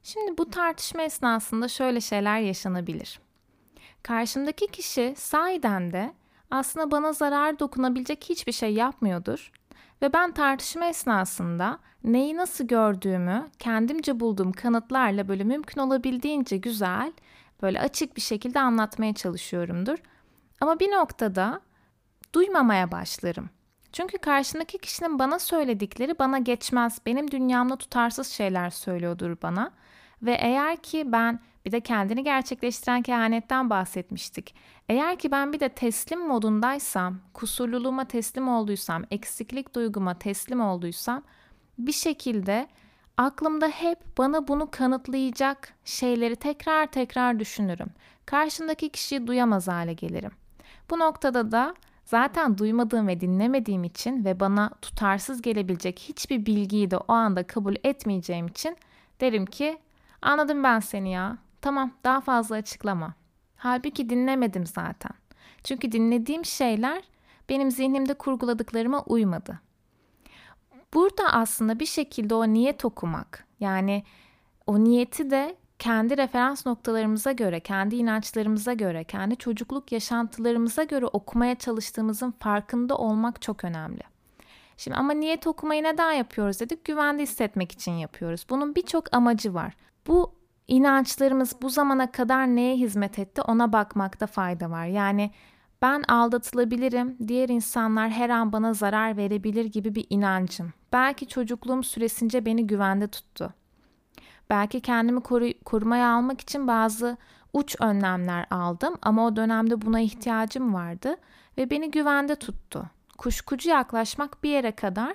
Şimdi 0.04 0.38
bu 0.38 0.50
tartışma 0.50 1.02
esnasında 1.02 1.68
şöyle 1.68 2.02
şeyler 2.02 2.40
yaşanabilir. 2.40 3.20
Karşımdaki 4.04 4.68
kişi 4.68 5.14
sahiden 5.18 5.94
de 5.94 6.14
aslında 6.52 6.92
bana 6.92 7.14
zarar 7.14 7.60
dokunabilecek 7.60 8.26
hiçbir 8.30 8.52
şey 8.52 8.74
yapmıyordur 8.74 9.52
ve 10.02 10.14
ben 10.14 10.32
tartışma 10.32 10.86
esnasında 10.86 11.80
neyi 12.04 12.38
nasıl 12.38 12.68
gördüğümü 12.68 13.50
kendimce 13.60 14.20
bulduğum 14.20 14.52
kanıtlarla 14.52 15.28
böyle 15.28 15.44
mümkün 15.44 15.82
olabildiğince 15.82 16.58
güzel, 16.58 17.14
böyle 17.62 17.80
açık 17.80 18.16
bir 18.16 18.22
şekilde 18.22 18.60
anlatmaya 18.60 19.14
çalışıyorumdur. 19.14 19.98
Ama 20.62 20.80
bir 20.80 20.92
noktada 20.92 21.62
duymamaya 22.34 22.92
başlarım. 22.92 23.50
Çünkü 23.94 24.18
karşındaki 24.18 24.78
kişinin 24.78 25.20
bana 25.20 25.40
söyledikleri 25.40 26.20
bana 26.20 26.38
geçmez. 26.38 27.00
Benim 27.06 27.32
dünyamda 27.32 27.76
tutarsız 27.76 28.28
şeyler 28.28 28.70
söylüyordur 28.70 29.38
bana. 29.42 29.72
Ve 30.24 30.34
eğer 30.34 30.78
ki 30.78 31.12
ben 31.12 31.40
bir 31.66 31.72
de 31.72 31.80
kendini 31.80 32.24
gerçekleştiren 32.24 33.02
kehanetten 33.02 33.70
bahsetmiştik. 33.70 34.56
Eğer 34.90 35.20
ki 35.20 35.32
ben 35.32 35.54
bir 35.54 35.60
de 35.60 35.70
teslim 35.70 36.28
modundaysam, 36.28 37.20
kusurluluğuma 37.34 38.06
teslim 38.06 38.48
olduysam, 38.48 39.04
eksiklik 39.12 39.76
duyguma 39.76 40.20
teslim 40.20 40.62
olduysam 40.62 41.24
bir 41.78 41.92
şekilde 41.92 42.68
aklımda 43.18 43.68
hep 43.68 44.18
bana 44.18 44.48
bunu 44.48 44.72
kanıtlayacak 44.72 45.74
şeyleri 45.86 46.36
tekrar 46.36 46.88
tekrar 46.92 47.40
düşünürüm. 47.40 47.88
Karşımdaki 48.26 48.90
kişiyi 48.90 49.28
duyamaz 49.28 49.68
hale 49.68 49.94
gelirim. 49.94 50.32
Bu 50.90 51.00
noktada 51.00 51.52
da 51.52 51.76
zaten 52.06 52.58
duymadığım 52.58 53.08
ve 53.08 53.22
dinlemediğim 53.22 53.84
için 53.84 54.26
ve 54.26 54.40
bana 54.40 54.70
tutarsız 54.82 55.42
gelebilecek 55.42 56.00
hiçbir 56.00 56.46
bilgiyi 56.46 56.92
de 56.92 56.98
o 56.98 57.14
anda 57.14 57.48
kabul 57.48 57.76
etmeyeceğim 57.84 58.48
için 58.48 58.78
derim 59.22 59.46
ki 59.46 59.78
anladım 60.22 60.64
ben 60.64 60.80
seni 60.80 61.12
ya. 61.12 61.38
Tamam 61.62 61.92
daha 62.04 62.22
fazla 62.22 62.56
açıklama. 62.56 63.14
Halbuki 63.56 64.10
dinlemedim 64.10 64.66
zaten. 64.66 65.12
Çünkü 65.64 65.92
dinlediğim 65.92 66.46
şeyler 66.46 67.04
benim 67.50 67.72
zihnimde 67.72 68.14
kurguladıklarıma 68.14 69.04
uymadı. 69.04 69.60
Burada 70.94 71.34
aslında 71.34 71.80
bir 71.80 71.86
şekilde 71.86 72.36
o 72.36 72.48
niyet 72.48 72.86
okumak 72.86 73.46
yani 73.60 74.04
o 74.68 74.84
niyeti 74.84 75.30
de 75.30 75.56
kendi 75.80 76.18
referans 76.18 76.66
noktalarımıza 76.66 77.32
göre, 77.32 77.60
kendi 77.60 77.96
inançlarımıza 77.96 78.74
göre, 78.74 79.04
kendi 79.04 79.36
çocukluk 79.36 79.92
yaşantılarımıza 79.92 80.84
göre 80.84 81.06
okumaya 81.06 81.56
çalıştığımızın 81.56 82.32
farkında 82.32 82.98
olmak 82.98 83.42
çok 83.42 83.64
önemli. 83.64 84.02
Şimdi 84.78 84.98
ama 84.98 85.14
niyet 85.14 85.48
okumayı 85.48 85.84
neden 85.84 86.12
yapıyoruz 86.12 86.60
dedik? 86.60 86.86
Güvende 86.86 87.24
hissetmek 87.24 87.72
için 87.72 87.92
yapıyoruz. 87.92 88.46
Bunun 88.50 88.76
birçok 88.76 89.16
amacı 89.16 89.54
var. 89.54 89.74
Bu 90.08 90.36
inançlarımız 90.68 91.62
bu 91.62 91.70
zamana 91.70 92.12
kadar 92.12 92.48
neye 92.48 92.76
hizmet 92.76 93.20
etti 93.20 93.42
ona 93.42 93.74
bakmakta 93.74 94.28
fayda 94.28 94.72
var. 94.72 94.86
Yani 94.86 95.32
ben 95.82 96.04
aldatılabilirim, 96.08 97.18
diğer 97.28 97.50
insanlar 97.50 98.10
her 98.10 98.30
an 98.30 98.54
bana 98.54 98.74
zarar 98.74 99.18
verebilir 99.18 99.66
gibi 99.66 99.96
bir 99.96 100.08
inancım. 100.10 100.74
Belki 100.94 101.28
çocukluğum 101.28 101.84
süresince 101.84 102.46
beni 102.46 102.68
güvende 102.68 103.08
tuttu. 103.08 103.54
Belki 104.50 104.82
kendimi 104.82 105.20
koru- 105.20 105.64
korumaya 105.64 106.14
almak 106.14 106.42
için 106.42 106.68
bazı 106.68 107.18
uç 107.54 107.76
önlemler 107.80 108.46
aldım 108.52 108.96
ama 109.02 109.26
o 109.26 109.36
dönemde 109.36 109.82
buna 109.82 110.00
ihtiyacım 110.00 110.74
vardı 110.74 111.16
ve 111.58 111.70
beni 111.70 111.92
güvende 111.92 112.36
tuttu. 112.36 112.90
Kuşkucu 113.18 113.70
yaklaşmak 113.70 114.44
bir 114.44 114.50
yere 114.50 114.72
kadar 114.72 115.14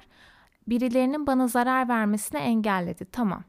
birilerinin 0.66 1.26
bana 1.26 1.48
zarar 1.48 1.88
vermesine 1.88 2.40
engelledi. 2.40 3.04
Tamam. 3.12 3.44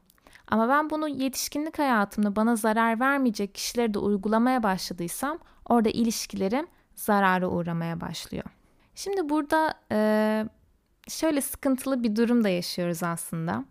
Ama 0.48 0.68
ben 0.68 0.90
bunu 0.90 1.08
yetişkinlik 1.08 1.78
hayatımda 1.78 2.36
bana 2.36 2.56
zarar 2.56 3.00
vermeyecek 3.00 3.54
kişileri 3.54 3.94
de 3.94 3.98
uygulamaya 3.98 4.62
başladıysam 4.62 5.38
orada 5.64 5.88
ilişkilerim 5.88 6.66
zarara 6.94 7.48
uğramaya 7.48 8.00
başlıyor. 8.00 8.44
Şimdi 8.94 9.28
burada 9.28 9.74
e, 9.92 9.98
şöyle 11.08 11.40
sıkıntılı 11.40 12.02
bir 12.02 12.16
durum 12.16 12.44
da 12.44 12.48
yaşıyoruz 12.48 13.02
aslında. 13.02 13.64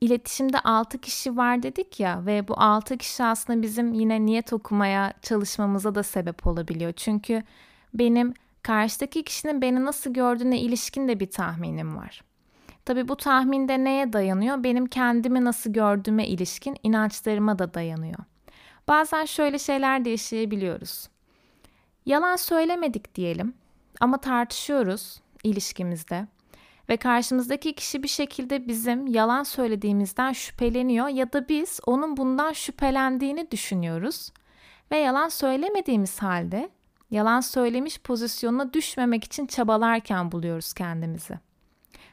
İletişimde 0.00 0.60
6 0.60 0.98
kişi 0.98 1.36
var 1.36 1.62
dedik 1.62 2.00
ya 2.00 2.26
ve 2.26 2.48
bu 2.48 2.60
6 2.60 2.96
kişi 2.96 3.24
aslında 3.24 3.62
bizim 3.62 3.92
yine 3.92 4.26
niyet 4.26 4.52
okumaya 4.52 5.12
çalışmamıza 5.22 5.94
da 5.94 6.02
sebep 6.02 6.46
olabiliyor. 6.46 6.92
Çünkü 6.92 7.42
benim 7.94 8.34
karşıdaki 8.62 9.22
kişinin 9.22 9.62
beni 9.62 9.84
nasıl 9.84 10.12
gördüğüne 10.12 10.60
ilişkin 10.60 11.08
de 11.08 11.20
bir 11.20 11.30
tahminim 11.30 11.96
var. 11.96 12.22
Tabii 12.84 13.08
bu 13.08 13.16
tahminde 13.16 13.84
neye 13.84 14.12
dayanıyor? 14.12 14.64
Benim 14.64 14.86
kendimi 14.86 15.44
nasıl 15.44 15.72
gördüğüme 15.72 16.26
ilişkin 16.26 16.76
inançlarıma 16.82 17.58
da 17.58 17.74
dayanıyor. 17.74 18.18
Bazen 18.88 19.24
şöyle 19.24 19.58
şeyler 19.58 20.04
de 20.04 20.10
yaşayabiliyoruz. 20.10 21.08
Yalan 22.06 22.36
söylemedik 22.36 23.14
diyelim 23.14 23.54
ama 24.00 24.18
tartışıyoruz 24.18 25.20
ilişkimizde 25.44 26.26
ve 26.88 26.96
karşımızdaki 26.96 27.72
kişi 27.72 28.02
bir 28.02 28.08
şekilde 28.08 28.68
bizim 28.68 29.06
yalan 29.06 29.42
söylediğimizden 29.42 30.32
şüpheleniyor 30.32 31.08
ya 31.08 31.32
da 31.32 31.48
biz 31.48 31.80
onun 31.86 32.16
bundan 32.16 32.52
şüphelendiğini 32.52 33.50
düşünüyoruz 33.50 34.32
ve 34.90 34.98
yalan 34.98 35.28
söylemediğimiz 35.28 36.18
halde 36.18 36.70
yalan 37.10 37.40
söylemiş 37.40 38.00
pozisyonuna 38.00 38.72
düşmemek 38.72 39.24
için 39.24 39.46
çabalarken 39.46 40.32
buluyoruz 40.32 40.72
kendimizi. 40.72 41.49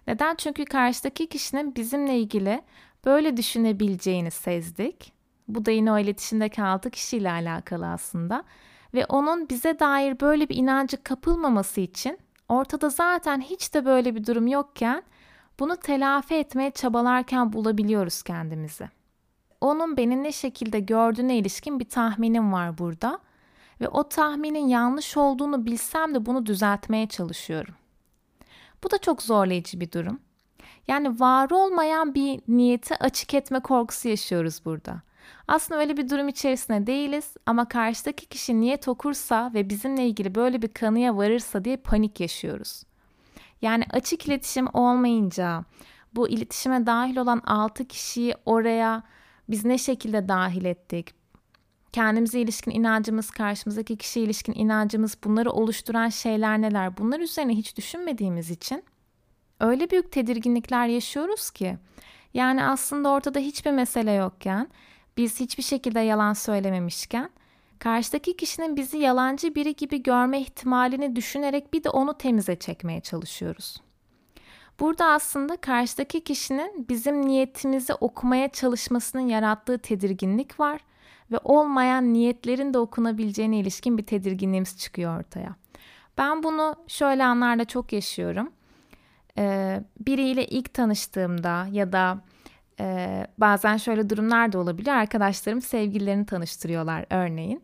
Neden? 0.07 0.35
Çünkü 0.35 0.65
karşıdaki 0.65 1.27
kişinin 1.27 1.75
bizimle 1.75 2.19
ilgili 2.19 2.61
böyle 3.05 3.37
düşünebileceğini 3.37 4.31
sezdik. 4.31 5.13
Bu 5.47 5.65
da 5.65 5.71
yine 5.71 5.91
o 5.91 5.99
iletişimdeki 5.99 6.63
altı 6.63 6.89
kişiyle 6.89 7.31
alakalı 7.31 7.87
aslında. 7.87 8.43
Ve 8.93 9.05
onun 9.05 9.49
bize 9.49 9.79
dair 9.79 10.19
böyle 10.19 10.49
bir 10.49 10.55
inancı 10.55 11.03
kapılmaması 11.03 11.81
için 11.81 12.19
ortada 12.49 12.89
zaten 12.89 13.41
hiç 13.41 13.73
de 13.73 13.85
böyle 13.85 14.15
bir 14.15 14.25
durum 14.25 14.47
yokken 14.47 15.03
bunu 15.59 15.77
telafi 15.77 16.35
etmeye 16.35 16.71
çabalarken 16.71 17.53
bulabiliyoruz 17.53 18.23
kendimizi. 18.23 18.89
Onun 19.61 19.97
beni 19.97 20.23
ne 20.23 20.31
şekilde 20.31 20.79
gördüğüne 20.79 21.37
ilişkin 21.37 21.79
bir 21.79 21.89
tahminim 21.89 22.53
var 22.53 22.77
burada 22.77 23.19
ve 23.81 23.89
o 23.89 24.09
tahminin 24.09 24.67
yanlış 24.67 25.17
olduğunu 25.17 25.65
bilsem 25.65 26.15
de 26.15 26.25
bunu 26.25 26.45
düzeltmeye 26.45 27.07
çalışıyorum. 27.07 27.75
Bu 28.83 28.91
da 28.91 28.97
çok 28.97 29.21
zorlayıcı 29.21 29.79
bir 29.79 29.91
durum. 29.91 30.19
Yani 30.87 31.19
var 31.19 31.49
olmayan 31.51 32.15
bir 32.15 32.41
niyeti 32.47 32.95
açık 32.95 33.33
etme 33.33 33.59
korkusu 33.59 34.09
yaşıyoruz 34.09 34.65
burada. 34.65 35.01
Aslında 35.47 35.81
öyle 35.81 35.97
bir 35.97 36.09
durum 36.09 36.27
içerisinde 36.27 36.87
değiliz 36.87 37.33
ama 37.45 37.67
karşıdaki 37.67 38.25
kişi 38.25 38.59
niyet 38.59 38.87
okursa 38.87 39.51
ve 39.53 39.69
bizimle 39.69 40.07
ilgili 40.07 40.35
böyle 40.35 40.61
bir 40.61 40.67
kanıya 40.67 41.17
varırsa 41.17 41.65
diye 41.65 41.77
panik 41.77 42.19
yaşıyoruz. 42.19 42.83
Yani 43.61 43.83
açık 43.89 44.27
iletişim 44.27 44.67
olmayınca 44.73 45.63
bu 46.15 46.29
iletişime 46.29 46.85
dahil 46.85 47.17
olan 47.17 47.41
6 47.45 47.85
kişiyi 47.85 48.35
oraya 48.45 49.03
biz 49.49 49.65
ne 49.65 49.77
şekilde 49.77 50.27
dahil 50.27 50.65
ettik? 50.65 51.13
Kendimize 51.97 52.39
ilişkin 52.39 52.71
inancımız, 52.71 53.29
karşımızdaki 53.29 53.97
kişiye 53.97 54.25
ilişkin 54.25 54.53
inancımız, 54.53 55.17
bunları 55.23 55.51
oluşturan 55.51 56.09
şeyler 56.09 56.61
neler? 56.61 56.97
Bunlar 56.97 57.19
üzerine 57.19 57.55
hiç 57.55 57.77
düşünmediğimiz 57.77 58.51
için 58.51 58.83
öyle 59.59 59.89
büyük 59.89 60.11
tedirginlikler 60.11 60.87
yaşıyoruz 60.87 61.51
ki 61.51 61.77
yani 62.33 62.63
aslında 62.63 63.09
ortada 63.09 63.39
hiçbir 63.39 63.71
mesele 63.71 64.11
yokken, 64.11 64.67
biz 65.17 65.39
hiçbir 65.39 65.63
şekilde 65.63 65.99
yalan 65.99 66.33
söylememişken 66.33 67.29
karşıdaki 67.79 68.37
kişinin 68.37 68.75
bizi 68.75 68.97
yalancı 68.97 69.55
biri 69.55 69.75
gibi 69.75 70.03
görme 70.03 70.41
ihtimalini 70.41 71.15
düşünerek 71.15 71.73
bir 71.73 71.83
de 71.83 71.89
onu 71.89 72.17
temize 72.17 72.55
çekmeye 72.55 73.01
çalışıyoruz. 73.01 73.81
Burada 74.79 75.05
aslında 75.05 75.57
karşıdaki 75.57 76.23
kişinin 76.23 76.85
bizim 76.89 77.27
niyetimizi 77.27 77.93
okumaya 77.93 78.47
çalışmasının 78.47 79.27
yarattığı 79.27 79.77
tedirginlik 79.77 80.59
var 80.59 80.81
ve 81.31 81.39
olmayan 81.43 82.13
niyetlerin 82.13 82.73
de 82.73 82.77
okunabileceğine 82.77 83.59
ilişkin 83.59 83.97
bir 83.97 84.03
tedirginliğimiz 84.03 84.77
çıkıyor 84.77 85.19
ortaya. 85.19 85.55
Ben 86.17 86.43
bunu 86.43 86.75
şöyle 86.87 87.25
anlarda 87.25 87.65
çok 87.65 87.93
yaşıyorum. 87.93 88.51
Ee, 89.37 89.83
biriyle 89.99 90.47
ilk 90.47 90.73
tanıştığımda 90.73 91.67
ya 91.71 91.91
da 91.91 92.21
e, 92.79 93.27
bazen 93.37 93.77
şöyle 93.77 94.09
durumlar 94.09 94.51
da 94.51 94.59
olabilir. 94.59 94.91
Arkadaşlarım 94.91 95.61
sevgililerini 95.61 96.25
tanıştırıyorlar 96.25 97.05
örneğin. 97.09 97.63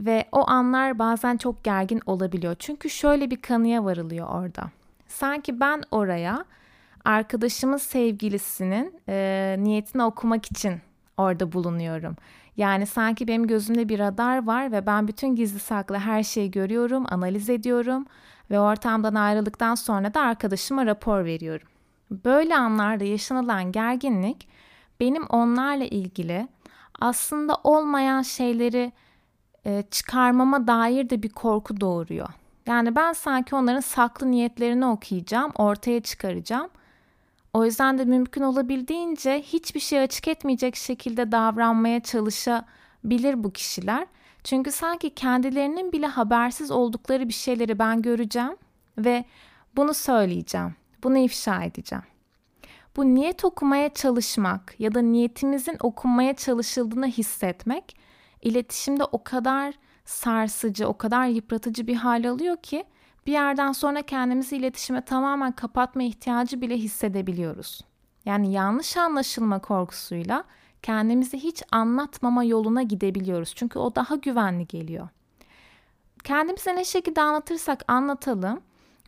Ve 0.00 0.24
o 0.32 0.48
anlar 0.50 0.98
bazen 0.98 1.36
çok 1.36 1.64
gergin 1.64 2.00
olabiliyor. 2.06 2.56
Çünkü 2.58 2.90
şöyle 2.90 3.30
bir 3.30 3.42
kanıya 3.42 3.84
varılıyor 3.84 4.28
orada. 4.28 4.70
Sanki 5.08 5.60
ben 5.60 5.82
oraya 5.90 6.44
arkadaşımın 7.04 7.76
sevgilisinin 7.76 8.94
e, 9.08 9.56
niyetini 9.58 10.02
okumak 10.02 10.50
için 10.50 10.80
orada 11.16 11.52
bulunuyorum. 11.52 12.16
Yani 12.56 12.86
sanki 12.86 13.28
benim 13.28 13.46
gözümde 13.46 13.88
bir 13.88 13.98
radar 13.98 14.46
var 14.46 14.72
ve 14.72 14.86
ben 14.86 15.08
bütün 15.08 15.28
gizli 15.28 15.58
saklı 15.58 15.96
her 15.96 16.22
şeyi 16.22 16.50
görüyorum, 16.50 17.04
analiz 17.08 17.50
ediyorum 17.50 18.06
ve 18.50 18.60
ortamdan 18.60 19.14
ayrıldıktan 19.14 19.74
sonra 19.74 20.14
da 20.14 20.20
arkadaşıma 20.20 20.86
rapor 20.86 21.24
veriyorum. 21.24 21.68
Böyle 22.10 22.56
anlarda 22.56 23.04
yaşanılan 23.04 23.72
gerginlik 23.72 24.48
benim 25.00 25.26
onlarla 25.26 25.84
ilgili 25.84 26.48
aslında 27.00 27.54
olmayan 27.64 28.22
şeyleri 28.22 28.92
e, 29.66 29.84
çıkarmama 29.90 30.66
dair 30.66 31.10
de 31.10 31.22
bir 31.22 31.28
korku 31.28 31.80
doğuruyor. 31.80 32.28
Yani 32.66 32.96
ben 32.96 33.12
sanki 33.12 33.54
onların 33.54 33.80
saklı 33.80 34.30
niyetlerini 34.30 34.86
okuyacağım, 34.86 35.52
ortaya 35.54 36.00
çıkaracağım. 36.00 36.70
O 37.52 37.64
yüzden 37.64 37.98
de 37.98 38.04
mümkün 38.04 38.42
olabildiğince 38.42 39.42
hiçbir 39.42 39.80
şey 39.80 40.00
açık 40.00 40.28
etmeyecek 40.28 40.76
şekilde 40.76 41.32
davranmaya 41.32 42.00
çalışabilir 42.00 43.44
bu 43.44 43.52
kişiler. 43.52 44.06
Çünkü 44.44 44.72
sanki 44.72 45.10
kendilerinin 45.14 45.92
bile 45.92 46.06
habersiz 46.06 46.70
oldukları 46.70 47.28
bir 47.28 47.32
şeyleri 47.32 47.78
ben 47.78 48.02
göreceğim 48.02 48.56
ve 48.98 49.24
bunu 49.76 49.94
söyleyeceğim. 49.94 50.74
Bunu 51.02 51.18
ifşa 51.18 51.64
edeceğim. 51.64 52.04
Bu 52.96 53.04
niyet 53.14 53.44
okumaya 53.44 53.94
çalışmak 53.94 54.80
ya 54.80 54.94
da 54.94 55.00
niyetimizin 55.00 55.76
okunmaya 55.80 56.36
çalışıldığını 56.36 57.06
hissetmek 57.06 57.96
iletişimde 58.42 59.04
o 59.04 59.24
kadar 59.24 59.74
sarsıcı, 60.04 60.88
o 60.88 60.98
kadar 60.98 61.26
yıpratıcı 61.26 61.86
bir 61.86 61.94
hal 61.94 62.30
alıyor 62.30 62.56
ki 62.56 62.84
bir 63.26 63.32
yerden 63.32 63.72
sonra 63.72 64.02
kendimizi 64.02 64.56
iletişime 64.56 65.04
tamamen 65.04 65.52
kapatma 65.52 66.02
ihtiyacı 66.02 66.60
bile 66.60 66.76
hissedebiliyoruz. 66.76 67.80
Yani 68.24 68.52
yanlış 68.52 68.96
anlaşılma 68.96 69.58
korkusuyla 69.58 70.44
kendimizi 70.82 71.38
hiç 71.38 71.62
anlatmama 71.72 72.44
yoluna 72.44 72.82
gidebiliyoruz. 72.82 73.52
Çünkü 73.56 73.78
o 73.78 73.94
daha 73.94 74.16
güvenli 74.16 74.66
geliyor. 74.66 75.08
Kendimize 76.24 76.76
ne 76.76 76.84
şekilde 76.84 77.20
anlatırsak 77.22 77.84
anlatalım, 77.88 78.60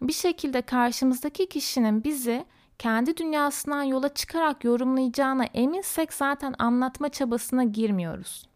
bir 0.03 0.13
şekilde 0.13 0.63
karşımızdaki 0.63 1.49
kişinin 1.49 2.05
bizi 2.05 2.45
kendi 2.79 3.17
dünyasından 3.17 3.83
yola 3.83 4.15
çıkarak 4.15 4.65
yorumlayacağına 4.65 5.45
eminsek 5.45 6.13
zaten 6.13 6.55
anlatma 6.59 7.09
çabasına 7.09 7.65
girmiyoruz. 7.65 8.49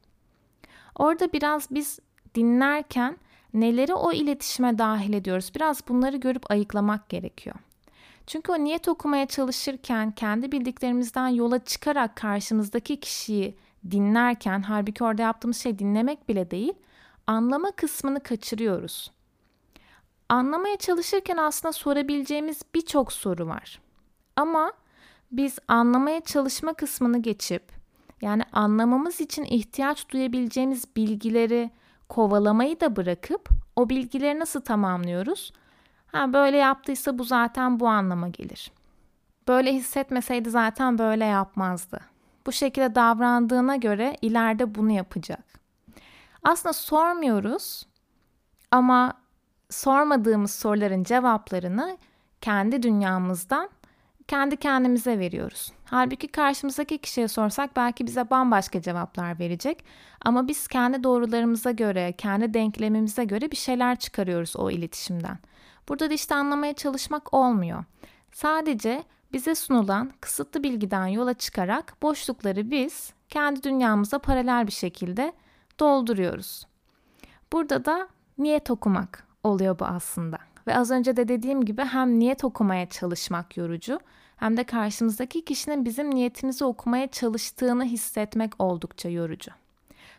Orada 0.94 1.32
biraz 1.32 1.70
biz 1.70 1.98
dinlerken 2.34 3.16
neleri 3.60 3.94
o 3.94 4.12
iletişime 4.12 4.78
dahil 4.78 5.12
ediyoruz? 5.12 5.52
Biraz 5.54 5.88
bunları 5.88 6.16
görüp 6.16 6.50
ayıklamak 6.50 7.08
gerekiyor. 7.08 7.56
Çünkü 8.26 8.52
o 8.52 8.64
niyet 8.64 8.88
okumaya 8.88 9.26
çalışırken 9.26 10.10
kendi 10.10 10.52
bildiklerimizden 10.52 11.28
yola 11.28 11.64
çıkarak 11.64 12.16
karşımızdaki 12.16 13.00
kişiyi 13.00 13.56
dinlerken 13.90 14.62
halbuki 14.62 15.04
orada 15.04 15.22
yaptığımız 15.22 15.56
şey 15.56 15.78
dinlemek 15.78 16.28
bile 16.28 16.50
değil, 16.50 16.74
anlama 17.26 17.70
kısmını 17.70 18.22
kaçırıyoruz. 18.22 19.10
Anlamaya 20.28 20.76
çalışırken 20.76 21.36
aslında 21.36 21.72
sorabileceğimiz 21.72 22.62
birçok 22.74 23.12
soru 23.12 23.46
var. 23.46 23.80
Ama 24.36 24.72
biz 25.32 25.58
anlamaya 25.68 26.20
çalışma 26.20 26.74
kısmını 26.74 27.22
geçip 27.22 27.62
yani 28.20 28.42
anlamamız 28.52 29.20
için 29.20 29.44
ihtiyaç 29.44 30.08
duyabileceğimiz 30.08 30.96
bilgileri 30.96 31.70
kovalamayı 32.08 32.80
da 32.80 32.96
bırakıp 32.96 33.48
o 33.76 33.88
bilgileri 33.88 34.38
nasıl 34.38 34.60
tamamlıyoruz? 34.60 35.52
Ha 36.06 36.32
böyle 36.32 36.56
yaptıysa 36.56 37.18
bu 37.18 37.24
zaten 37.24 37.80
bu 37.80 37.88
anlama 37.88 38.28
gelir. 38.28 38.72
Böyle 39.48 39.72
hissetmeseydi 39.72 40.50
zaten 40.50 40.98
böyle 40.98 41.24
yapmazdı. 41.24 42.00
Bu 42.46 42.52
şekilde 42.52 42.94
davrandığına 42.94 43.76
göre 43.76 44.16
ileride 44.22 44.74
bunu 44.74 44.90
yapacak. 44.90 45.44
Aslında 46.42 46.72
sormuyoruz 46.72 47.86
ama 48.70 49.12
sormadığımız 49.70 50.50
soruların 50.50 51.04
cevaplarını 51.04 51.98
kendi 52.40 52.82
dünyamızdan 52.82 53.68
kendi 54.28 54.56
kendimize 54.56 55.18
veriyoruz. 55.18 55.72
Halbuki 55.84 56.28
karşımızdaki 56.28 56.98
kişiye 56.98 57.28
sorsak 57.28 57.76
belki 57.76 58.06
bize 58.06 58.30
bambaşka 58.30 58.82
cevaplar 58.82 59.38
verecek. 59.38 59.84
Ama 60.24 60.48
biz 60.48 60.68
kendi 60.68 61.04
doğrularımıza 61.04 61.70
göre, 61.70 62.12
kendi 62.18 62.54
denklemimize 62.54 63.24
göre 63.24 63.50
bir 63.50 63.56
şeyler 63.56 63.96
çıkarıyoruz 63.96 64.56
o 64.56 64.70
iletişimden. 64.70 65.38
Burada 65.88 66.10
da 66.10 66.36
anlamaya 66.36 66.72
çalışmak 66.72 67.34
olmuyor. 67.34 67.84
Sadece 68.32 69.04
bize 69.32 69.54
sunulan 69.54 70.12
kısıtlı 70.20 70.62
bilgiden 70.62 71.06
yola 71.06 71.34
çıkarak 71.34 71.96
boşlukları 72.02 72.70
biz 72.70 73.12
kendi 73.28 73.62
dünyamıza 73.62 74.18
paralel 74.18 74.66
bir 74.66 74.72
şekilde 74.72 75.32
dolduruyoruz. 75.80 76.66
Burada 77.52 77.84
da 77.84 78.08
niyet 78.38 78.70
okumak 78.70 79.26
oluyor 79.44 79.78
bu 79.78 79.84
aslında. 79.84 80.38
Ve 80.66 80.76
az 80.76 80.90
önce 80.90 81.16
de 81.16 81.28
dediğim 81.28 81.64
gibi 81.64 81.82
hem 81.82 82.18
niyet 82.18 82.44
okumaya 82.44 82.88
çalışmak 82.88 83.56
yorucu 83.56 84.00
hem 84.36 84.56
de 84.56 84.64
karşımızdaki 84.64 85.44
kişinin 85.44 85.84
bizim 85.84 86.14
niyetimizi 86.14 86.64
okumaya 86.64 87.06
çalıştığını 87.06 87.84
hissetmek 87.84 88.52
oldukça 88.58 89.08
yorucu. 89.08 89.50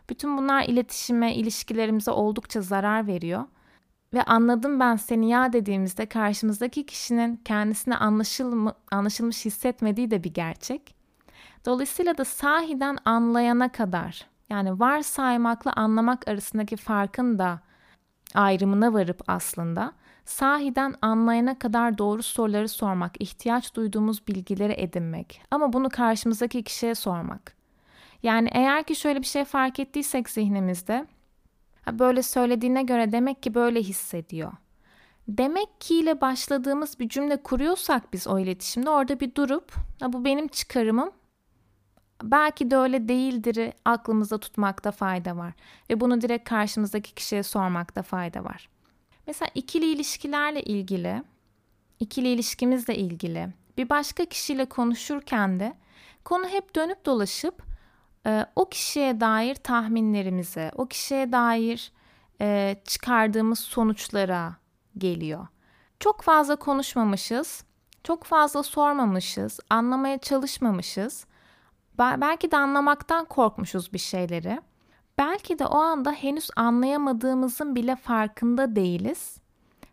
Bütün 0.10 0.38
bunlar 0.38 0.63
iletişime, 0.63 1.36
ilişkilerimize 1.36 2.12
oldukça 2.12 2.62
zarar 2.62 3.07
veriyor. 3.07 3.43
Ve 4.13 4.23
anladım 4.23 4.79
ben 4.79 4.95
seni 4.95 5.29
ya 5.29 5.53
dediğimizde 5.53 6.05
karşımızdaki 6.05 6.86
kişinin 6.86 7.36
kendisine 7.45 7.97
anlaşılma, 7.97 8.73
anlaşılmış 8.91 9.45
hissetmediği 9.45 10.12
de 10.12 10.23
bir 10.23 10.33
gerçek. 10.33 10.95
Dolayısıyla 11.65 12.17
da 12.17 12.25
sahiden 12.25 12.97
anlayana 13.05 13.71
kadar 13.71 14.27
yani 14.49 14.79
varsaymakla 14.79 15.73
anlamak 15.73 16.27
arasındaki 16.27 16.77
farkın 16.77 17.39
da 17.39 17.60
ayrımına 18.33 18.93
varıp 18.93 19.23
aslında 19.27 19.93
sahiden 20.28 20.96
anlayana 21.02 21.60
kadar 21.60 21.98
doğru 21.98 22.24
soruları 22.24 22.70
sormak, 22.70 23.22
ihtiyaç 23.22 23.76
duyduğumuz 23.76 24.28
bilgileri 24.28 24.74
edinmek 24.78 25.42
ama 25.52 25.74
bunu 25.74 25.90
karşımızdaki 25.90 26.63
kişiye 26.63 26.96
sormak. 26.96 27.58
Yani 28.24 28.50
eğer 28.52 28.84
ki 28.84 28.96
şöyle 28.96 29.20
bir 29.20 29.26
şey 29.26 29.46
fark 29.46 29.80
ettiysek 29.80 30.30
zihnimizde 30.30 31.08
böyle 31.92 32.24
söylediğine 32.24 32.84
göre 32.84 33.12
demek 33.12 33.44
ki 33.44 33.56
böyle 33.56 33.82
hissediyor. 33.82 34.52
Demek 35.28 35.82
ki 35.82 36.00
ile 36.00 36.22
başladığımız 36.22 37.00
bir 37.00 37.10
cümle 37.10 37.44
kuruyorsak 37.44 38.13
biz 38.13 38.28
o 38.28 38.40
iletişimde 38.40 38.90
orada 38.90 39.20
bir 39.20 39.36
durup 39.36 39.74
bu 40.08 40.26
benim 40.26 40.48
çıkarımım 40.48 41.12
belki 42.24 42.72
de 42.72 42.78
öyle 42.78 43.08
değildir 43.08 43.74
aklımızda 43.86 44.38
tutmakta 44.38 44.92
fayda 44.92 45.38
var 45.38 45.54
ve 45.90 46.00
bunu 46.00 46.22
direkt 46.22 46.50
karşımızdaki 46.50 47.16
kişiye 47.16 47.44
sormakta 47.44 48.02
fayda 48.02 48.44
var. 48.44 48.70
Mesela 49.28 49.50
ikili 49.56 49.86
ilişkilerle 49.86 50.62
ilgili, 50.62 51.24
ikili 52.00 52.28
ilişkimizle 52.28 52.96
ilgili 52.96 53.50
bir 53.78 53.90
başka 53.90 54.26
kişiyle 54.26 54.66
konuşurken 54.66 55.60
de 55.60 55.78
konu 56.24 56.48
hep 56.48 56.76
dönüp 56.76 57.06
dolaşıp 57.06 57.63
e, 58.26 58.46
o 58.56 58.70
kişiye 58.70 59.20
dair 59.20 59.56
tahminlerimize, 59.56 60.72
o 60.76 60.88
kişiye 60.88 61.32
dair 61.32 61.92
e, 62.42 62.76
çıkardığımız 62.86 63.60
sonuçlara 63.60 64.56
geliyor. 64.98 65.48
Çok 66.00 66.22
fazla 66.22 66.56
konuşmamışız, 66.56 67.63
çok 68.04 68.24
fazla 68.24 68.63
sormamışız, 68.63 69.60
anlamaya 69.70 70.18
çalışmamışız. 70.18 71.26
Belki 72.00 72.52
de 72.52 72.58
anlamaktan 72.58 73.26
korkmuşuz 73.26 73.94
bir 73.94 74.00
şeyleri. 74.00 74.62
Belki 75.17 75.60
de 75.60 75.65
o 75.65 75.77
anda 75.77 76.12
henüz 76.12 76.49
anlayamadığımızın 76.56 77.75
bile 77.75 77.95
farkında 77.95 78.75
değiliz. 78.75 79.38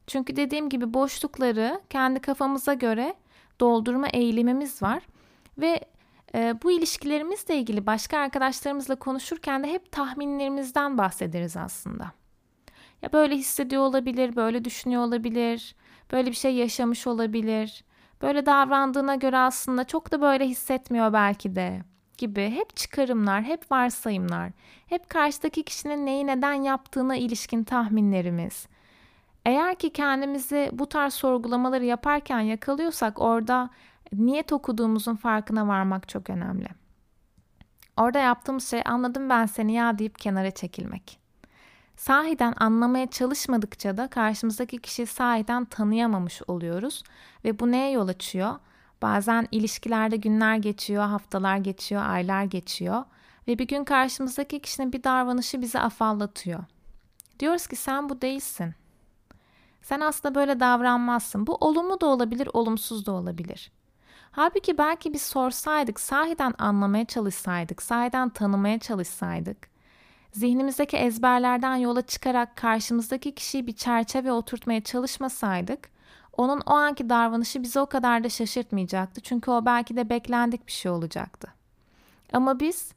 Çünkü 0.06 0.36
dediğim 0.36 0.68
gibi 0.68 0.94
boşlukları 0.94 1.80
kendi 1.90 2.20
kafamıza 2.20 2.74
göre 2.74 3.14
doldurma 3.60 4.08
eğilimimiz 4.08 4.82
var 4.82 5.02
ve 5.58 5.80
e, 6.34 6.54
bu 6.62 6.70
ilişkilerimizle 6.70 7.56
ilgili 7.56 7.86
başka 7.86 8.18
arkadaşlarımızla 8.18 8.96
konuşurken 8.96 9.64
de 9.64 9.68
hep 9.68 9.92
tahminlerimizden 9.92 10.98
bahsederiz 10.98 11.56
aslında. 11.56 12.12
Ya 13.02 13.12
böyle 13.12 13.36
hissediyor 13.36 13.82
olabilir, 13.82 14.36
böyle 14.36 14.64
düşünüyor 14.64 15.02
olabilir, 15.02 15.76
böyle 16.12 16.30
bir 16.30 16.36
şey 16.36 16.54
yaşamış 16.54 17.06
olabilir. 17.06 17.84
Böyle 18.22 18.46
davrandığına 18.46 19.14
göre 19.14 19.38
aslında 19.38 19.84
çok 19.84 20.12
da 20.12 20.20
böyle 20.20 20.48
hissetmiyor 20.48 21.12
belki 21.12 21.56
de 21.56 21.82
gibi 22.18 22.50
hep 22.50 22.76
çıkarımlar, 22.76 23.42
hep 23.42 23.70
varsayımlar, 23.70 24.50
hep 24.86 25.10
karşıdaki 25.10 25.62
kişinin 25.62 26.06
neyi 26.06 26.26
neden 26.26 26.52
yaptığına 26.52 27.16
ilişkin 27.16 27.64
tahminlerimiz. 27.64 28.66
Eğer 29.44 29.74
ki 29.74 29.90
kendimizi 29.90 30.70
bu 30.72 30.88
tarz 30.88 31.14
sorgulamaları 31.14 31.84
yaparken 31.84 32.40
yakalıyorsak 32.40 33.20
orada 33.20 33.70
niyet 34.12 34.52
okuduğumuzun 34.52 35.14
farkına 35.14 35.68
varmak 35.68 36.08
çok 36.08 36.30
önemli. 36.30 36.68
Orada 37.96 38.18
yaptığımız 38.18 38.70
şey 38.70 38.82
anladım 38.84 39.30
ben 39.30 39.46
seni 39.46 39.72
ya 39.72 39.98
deyip 39.98 40.18
kenara 40.18 40.50
çekilmek. 40.50 41.18
Sahiden 41.96 42.54
anlamaya 42.56 43.06
çalışmadıkça 43.06 43.96
da 43.96 44.08
karşımızdaki 44.08 44.78
kişiyi 44.78 45.06
sahiden 45.06 45.64
tanıyamamış 45.64 46.42
oluyoruz 46.46 47.02
ve 47.44 47.58
bu 47.58 47.72
neye 47.72 47.90
yol 47.90 48.08
açıyor? 48.08 48.54
Bazen 49.04 49.48
ilişkilerde 49.50 50.16
günler 50.16 50.56
geçiyor, 50.56 51.04
haftalar 51.04 51.56
geçiyor, 51.56 52.02
aylar 52.06 52.44
geçiyor 52.44 53.04
ve 53.48 53.58
bir 53.58 53.68
gün 53.68 53.84
karşımızdaki 53.84 54.60
kişinin 54.60 54.92
bir 54.92 55.04
davranışı 55.04 55.60
bizi 55.62 55.78
afallatıyor. 55.78 56.64
Diyoruz 57.40 57.66
ki 57.66 57.76
sen 57.76 58.08
bu 58.08 58.20
değilsin. 58.20 58.74
Sen 59.82 60.00
aslında 60.00 60.34
böyle 60.34 60.60
davranmazsın. 60.60 61.46
Bu 61.46 61.54
olumlu 61.54 62.00
da 62.00 62.06
olabilir, 62.06 62.48
olumsuz 62.52 63.06
da 63.06 63.12
olabilir. 63.12 63.72
Halbuki 64.30 64.78
belki 64.78 65.12
biz 65.12 65.22
sorsaydık, 65.22 66.00
sahiden 66.00 66.54
anlamaya 66.58 67.04
çalışsaydık, 67.04 67.82
sahiden 67.82 68.28
tanımaya 68.28 68.78
çalışsaydık, 68.78 69.68
zihnimizdeki 70.32 70.96
ezberlerden 70.96 71.76
yola 71.76 72.02
çıkarak 72.02 72.56
karşımızdaki 72.56 73.34
kişiyi 73.34 73.66
bir 73.66 73.76
çerçeve 73.76 74.32
oturtmaya 74.32 74.80
çalışmasaydık, 74.80 75.93
onun 76.36 76.60
o 76.66 76.72
anki 76.74 77.08
davranışı 77.08 77.62
bizi 77.62 77.80
o 77.80 77.86
kadar 77.86 78.24
da 78.24 78.28
şaşırtmayacaktı. 78.28 79.20
Çünkü 79.20 79.50
o 79.50 79.66
belki 79.66 79.96
de 79.96 80.10
beklendik 80.10 80.66
bir 80.66 80.72
şey 80.72 80.92
olacaktı. 80.92 81.48
Ama 82.32 82.60
biz 82.60 82.92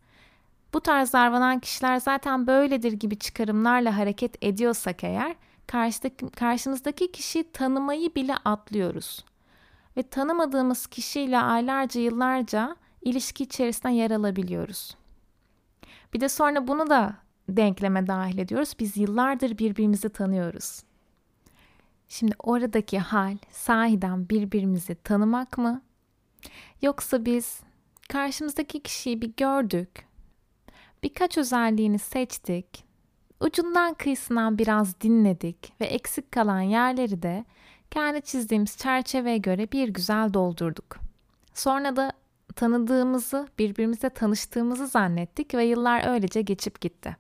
bu 0.73 0.82
tarz 0.82 1.13
davranan 1.13 1.60
kişiler 1.60 1.97
zaten 1.97 2.47
böyledir 2.47 2.91
gibi 2.91 3.19
çıkarımlarla 3.19 3.97
hareket 3.97 4.43
ediyorsak 4.43 5.04
eğer 5.04 5.36
karşıdaki, 5.67 6.30
karşımızdaki 6.30 7.12
kişiyi 7.12 7.52
tanımayı 7.52 8.15
bile 8.15 8.36
atlıyoruz. 8.45 9.26
Ve 9.97 10.04
tanımadığımız 10.04 10.88
kişiyle 10.88 11.39
aylarca 11.39 12.02
yıllarca 12.02 12.76
ilişki 13.02 13.43
içerisinde 13.43 13.93
yer 13.93 14.12
alabiliyoruz. 14.12 14.95
Bir 16.13 16.19
de 16.19 16.30
sonra 16.30 16.67
bunu 16.67 16.89
da 16.89 17.15
denkleme 17.50 18.08
dahil 18.08 18.38
ediyoruz. 18.38 18.73
Biz 18.80 18.97
yıllardır 18.97 19.58
birbirimizi 19.58 20.10
tanıyoruz. 20.10 20.84
Şimdi 22.09 22.35
oradaki 22.39 22.99
hal 22.99 23.37
sahiden 23.51 24.29
birbirimizi 24.29 24.95
tanımak 24.95 25.57
mı? 25.57 25.81
Yoksa 26.81 27.25
biz 27.25 27.59
karşımızdaki 28.09 28.83
kişiyi 28.83 29.21
bir 29.21 29.33
gördük, 29.37 30.07
birkaç 31.03 31.37
özelliğini 31.37 31.99
seçtik, 31.99 32.83
ucundan 33.39 33.93
kıyısından 33.93 34.57
biraz 34.57 35.01
dinledik 35.01 35.73
ve 35.81 35.85
eksik 35.85 36.31
kalan 36.31 36.61
yerleri 36.61 37.21
de 37.21 37.45
kendi 37.91 38.21
çizdiğimiz 38.21 38.77
çerçeveye 38.77 39.37
göre 39.37 39.71
bir 39.71 39.89
güzel 39.89 40.33
doldurduk. 40.33 40.97
Sonra 41.53 41.95
da 41.95 42.11
tanıdığımızı, 42.55 43.47
birbirimizle 43.59 44.09
tanıştığımızı 44.09 44.87
zannettik 44.87 45.53
ve 45.53 45.65
yıllar 45.65 46.07
öylece 46.09 46.41
geçip 46.41 46.81
gitti 46.81 47.17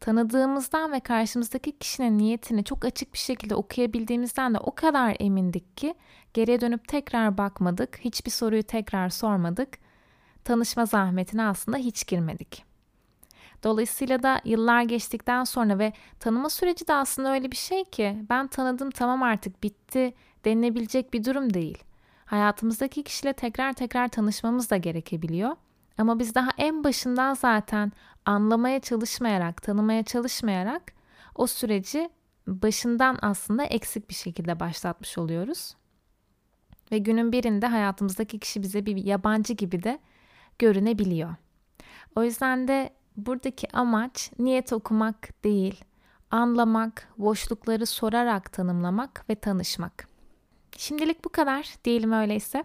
tanıdığımızdan 0.00 0.92
ve 0.92 1.00
karşımızdaki 1.00 1.78
kişinin 1.78 2.18
niyetini 2.18 2.64
çok 2.64 2.84
açık 2.84 3.12
bir 3.12 3.18
şekilde 3.18 3.54
okuyabildiğimizden 3.54 4.54
de 4.54 4.58
o 4.58 4.74
kadar 4.74 5.16
emindik 5.20 5.76
ki 5.76 5.94
geriye 6.34 6.60
dönüp 6.60 6.88
tekrar 6.88 7.38
bakmadık, 7.38 7.98
hiçbir 8.00 8.30
soruyu 8.30 8.62
tekrar 8.62 9.08
sormadık. 9.08 9.78
Tanışma 10.44 10.86
zahmetine 10.86 11.44
aslında 11.44 11.76
hiç 11.76 12.06
girmedik. 12.06 12.64
Dolayısıyla 13.62 14.22
da 14.22 14.40
yıllar 14.44 14.82
geçtikten 14.82 15.44
sonra 15.44 15.78
ve 15.78 15.92
tanıma 16.20 16.50
süreci 16.50 16.88
de 16.88 16.94
aslında 16.94 17.32
öyle 17.32 17.50
bir 17.50 17.56
şey 17.56 17.84
ki 17.84 18.24
ben 18.30 18.46
tanıdım 18.46 18.90
tamam 18.90 19.22
artık 19.22 19.62
bitti 19.62 20.14
denilebilecek 20.44 21.14
bir 21.14 21.24
durum 21.24 21.54
değil. 21.54 21.78
Hayatımızdaki 22.24 23.02
kişiyle 23.02 23.32
tekrar 23.32 23.72
tekrar 23.72 24.08
tanışmamız 24.08 24.70
da 24.70 24.76
gerekebiliyor. 24.76 25.56
Ama 25.98 26.18
biz 26.18 26.34
daha 26.34 26.50
en 26.58 26.84
başından 26.84 27.34
zaten 27.34 27.92
anlamaya 28.24 28.80
çalışmayarak, 28.80 29.62
tanımaya 29.62 30.02
çalışmayarak 30.02 30.92
o 31.34 31.46
süreci 31.46 32.10
başından 32.46 33.18
aslında 33.22 33.64
eksik 33.64 34.08
bir 34.08 34.14
şekilde 34.14 34.60
başlatmış 34.60 35.18
oluyoruz. 35.18 35.74
Ve 36.92 36.98
günün 36.98 37.32
birinde 37.32 37.66
hayatımızdaki 37.66 38.38
kişi 38.38 38.62
bize 38.62 38.86
bir 38.86 38.96
yabancı 38.96 39.52
gibi 39.52 39.82
de 39.82 39.98
görünebiliyor. 40.58 41.34
O 42.16 42.24
yüzden 42.24 42.68
de 42.68 42.90
buradaki 43.16 43.76
amaç 43.76 44.30
niyet 44.38 44.72
okumak 44.72 45.44
değil, 45.44 45.84
anlamak, 46.30 47.08
boşlukları 47.18 47.86
sorarak 47.86 48.52
tanımlamak 48.52 49.24
ve 49.30 49.34
tanışmak. 49.34 50.08
Şimdilik 50.76 51.24
bu 51.24 51.28
kadar 51.28 51.74
diyelim 51.84 52.12
öyleyse. 52.12 52.64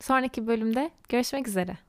Sonraki 0.00 0.46
bölümde 0.46 0.90
görüşmek 1.08 1.48
üzere. 1.48 1.85